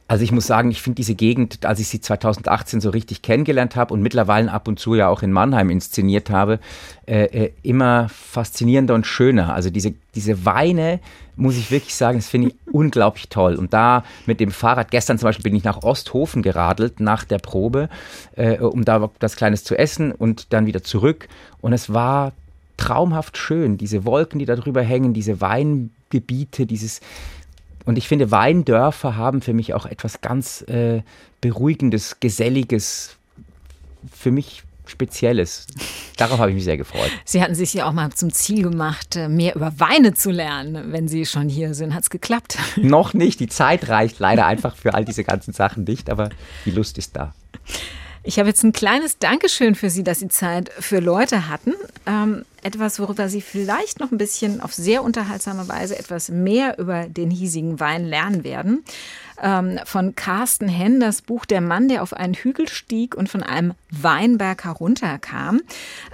Also 0.09 0.25
ich 0.25 0.33
muss 0.33 0.47
sagen, 0.47 0.71
ich 0.71 0.81
finde 0.81 0.97
diese 0.97 1.15
Gegend, 1.15 1.67
als 1.67 1.81
ich 1.81 1.89
sie 1.89 2.01
2018 2.01 2.81
so 2.81 2.89
richtig 2.89 3.21
kennengelernt 3.21 3.77
habe 3.77 3.93
und 3.93 4.01
mittlerweile 4.01 4.51
ab 4.51 4.67
und 4.67 4.79
zu 4.79 4.95
ja 4.95 5.09
auch 5.09 5.23
in 5.23 5.31
Mannheim 5.31 5.69
inszeniert 5.69 6.31
habe, 6.31 6.61
äh, 7.07 7.25
äh, 7.25 7.53
immer 7.63 8.09
faszinierender 8.09 8.95
und 8.95 9.07
schöner. 9.07 9.53
Also 9.53 9.69
diese, 9.69 9.93
diese 10.15 10.47
Weine, 10.47 11.01
muss 11.37 11.59
ich 11.59 11.71
wirklich 11.71 11.95
sagen, 11.95 12.17
das 12.17 12.29
finde 12.31 12.49
ich 12.49 12.55
unglaublich 12.73 13.29
toll. 13.29 13.57
Und 13.57 13.75
da 13.75 14.03
mit 14.25 14.41
dem 14.41 14.51
Fahrrad, 14.51 14.91
gestern 14.91 15.19
zum 15.19 15.27
Beispiel 15.27 15.43
bin 15.43 15.55
ich 15.55 15.65
nach 15.65 15.83
Osthofen 15.83 16.41
geradelt 16.41 17.01
nach 17.01 17.25
der 17.25 17.39
Probe, 17.39 17.91
äh, 18.35 18.59
um 18.59 18.87
da 18.87 19.11
das 19.19 19.37
Kleines 19.37 19.63
zu 19.63 19.79
essen 19.79 20.13
und 20.13 20.55
dann 20.55 20.65
wieder 20.65 20.83
zurück. 20.83 21.29
Und 21.61 21.75
es 21.75 21.93
war 21.93 22.33
traumhaft 22.79 23.37
schön, 23.37 23.77
diese 23.77 24.07
Wolken, 24.07 24.39
die 24.39 24.47
da 24.47 24.57
drüber 24.57 24.83
hängen, 24.83 25.13
diese 25.13 25.43
Weingebiete, 25.43 26.65
dieses 26.65 27.01
und 27.89 27.97
ich 27.97 28.07
finde, 28.07 28.31
Weindörfer 28.31 29.17
haben 29.17 29.41
für 29.41 29.55
mich 29.55 29.73
auch 29.73 29.87
etwas 29.87 30.21
ganz 30.21 30.61
äh, 30.69 31.01
Beruhigendes, 31.41 32.21
Geselliges, 32.21 33.17
für 34.13 34.31
mich 34.31 34.63
Spezielles. 34.85 35.67
Darauf 36.19 36.39
habe 36.39 36.51
ich 36.51 36.55
mich 36.55 36.65
sehr 36.65 36.77
gefreut. 36.77 37.11
Sie 37.25 37.41
hatten 37.41 37.55
sich 37.55 37.73
ja 37.73 37.89
auch 37.89 37.95
mal 37.95 38.11
zum 38.11 38.31
Ziel 38.31 38.63
gemacht, 38.63 39.17
äh, 39.17 39.31
mehr 39.31 39.57
über 39.57 39.73
Weine 39.81 40.13
zu 40.13 40.31
lernen, 40.31 40.93
wenn 40.93 41.09
Sie 41.09 41.25
schon 41.25 41.49
hier 41.49 41.73
sind. 41.73 41.95
Hat 41.95 42.03
es 42.03 42.11
geklappt? 42.11 42.59
Noch 42.77 43.15
nicht. 43.15 43.41
Die 43.41 43.49
Zeit 43.49 43.89
reicht 43.89 44.19
leider 44.19 44.45
einfach 44.45 44.77
für 44.77 44.93
all 44.93 45.07
diese 45.07 45.25
ganzen 45.25 45.55
Sachen 45.55 45.85
nicht, 45.85 46.11
aber 46.11 46.29
die 46.67 46.73
Lust 46.73 46.99
ist 46.99 47.17
da. 47.17 47.33
Ich 48.23 48.39
habe 48.39 48.51
jetzt 48.51 48.63
ein 48.65 48.73
kleines 48.73 49.19
Dankeschön 49.19 49.75
für 49.75 49.89
Sie, 49.89 50.05
dass 50.05 50.19
Sie 50.19 50.29
Zeit 50.29 50.71
für 50.79 51.01
Leute 51.01 51.49
hatten. 51.49 51.73
Ähm, 52.05 52.45
etwas, 52.63 52.99
worüber 52.99 53.29
Sie 53.29 53.41
vielleicht 53.41 54.01
noch 54.01 54.11
ein 54.11 54.19
bisschen 54.19 54.61
auf 54.61 54.75
sehr 54.75 55.03
unterhaltsame 55.03 55.69
Weise 55.69 55.99
etwas 55.99 56.29
mehr 56.29 56.79
über 56.79 57.07
den 57.07 57.31
hiesigen 57.31 57.81
Wein 57.81 58.05
lernen 58.05 58.45
werden. 58.45 58.85
Ähm, 59.41 59.79
von 59.85 60.17
Carsten 60.17 60.69
Henn, 60.69 60.99
das 60.99 61.23
Buch 61.23 61.47
Der 61.47 61.61
Mann, 61.61 61.89
der 61.89 62.03
auf 62.03 62.13
einen 62.13 62.35
Hügel 62.35 62.69
stieg 62.69 63.15
und 63.15 63.29
von 63.29 63.43
einem 63.43 63.75
Weinberg 63.91 64.65
herunterkam. 64.65 65.61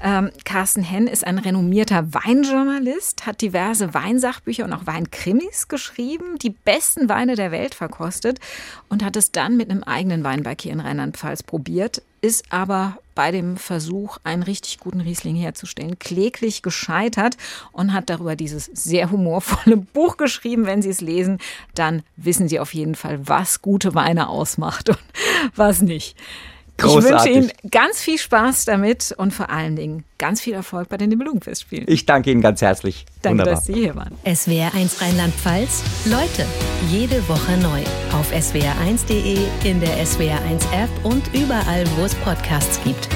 Ähm, 0.02 0.30
Carsten 0.44 0.82
Henn 0.82 1.06
ist 1.06 1.26
ein 1.26 1.38
renommierter 1.38 2.12
Weinjournalist, 2.12 3.26
hat 3.26 3.40
diverse 3.40 3.94
Weinsachbücher 3.94 4.64
und 4.64 4.72
auch 4.74 4.86
Weinkrimis 4.86 5.68
geschrieben, 5.68 6.38
die 6.42 6.50
besten 6.50 7.08
Weine 7.08 7.34
der 7.34 7.50
Welt 7.50 7.74
verkostet 7.74 8.40
und 8.88 9.02
hat 9.02 9.16
es 9.16 9.32
dann 9.32 9.56
mit 9.56 9.70
einem 9.70 9.82
eigenen 9.82 10.22
Weinberg 10.22 10.60
hier 10.60 10.72
in 10.72 10.80
Rheinland-Pfalz 10.80 11.42
probiert, 11.42 12.02
ist 12.24 12.50
aber 12.50 12.96
bei 13.14 13.30
dem 13.30 13.58
Versuch, 13.58 14.16
einen 14.24 14.42
richtig 14.42 14.80
guten 14.80 15.02
Riesling 15.02 15.36
herzustellen, 15.36 15.98
kläglich 15.98 16.62
gescheitert 16.62 17.36
und 17.70 17.92
hat 17.92 18.08
darüber 18.08 18.34
dieses 18.34 18.64
sehr 18.72 19.10
humorvolle 19.10 19.76
Buch 19.92 20.16
geschrieben. 20.16 20.64
Wenn 20.64 20.80
Sie 20.80 20.88
es 20.88 21.02
lesen, 21.02 21.38
dann 21.74 22.02
wissen 22.16 22.48
Sie 22.48 22.58
auf 22.58 22.72
jeden 22.72 22.94
Fall, 22.94 23.28
was 23.28 23.60
gute 23.60 23.94
Weine 23.94 24.30
ausmacht 24.30 24.88
und 24.88 24.98
was 25.54 25.82
nicht. 25.82 26.16
Großartig. 26.76 27.30
Ich 27.30 27.36
wünsche 27.36 27.52
Ihnen 27.62 27.70
ganz 27.70 28.00
viel 28.00 28.18
Spaß 28.18 28.64
damit 28.64 29.14
und 29.16 29.32
vor 29.32 29.50
allen 29.50 29.76
Dingen 29.76 30.04
ganz 30.18 30.40
viel 30.40 30.54
Erfolg 30.54 30.88
bei 30.88 30.96
den 30.96 31.10
Nibelungenfestspielen. 31.10 31.86
Ich 31.88 32.06
danke 32.06 32.30
Ihnen 32.30 32.40
ganz 32.40 32.62
herzlich. 32.62 33.06
Danke, 33.22 33.38
Wunderbar. 33.40 33.54
dass 33.54 33.66
Sie 33.66 33.74
hier 33.74 33.94
waren. 33.94 34.12
SWR1 34.24 35.00
Rheinland-Pfalz. 35.00 35.82
Leute, 36.06 36.46
jede 36.90 37.26
Woche 37.28 37.56
neu. 37.58 37.80
Auf 38.12 38.32
swr1.de, 38.32 39.38
in 39.64 39.80
der 39.80 40.04
SWR1-App 40.04 40.90
und 41.04 41.22
überall, 41.32 41.84
wo 41.96 42.04
es 42.04 42.14
Podcasts 42.16 42.80
gibt. 42.84 43.08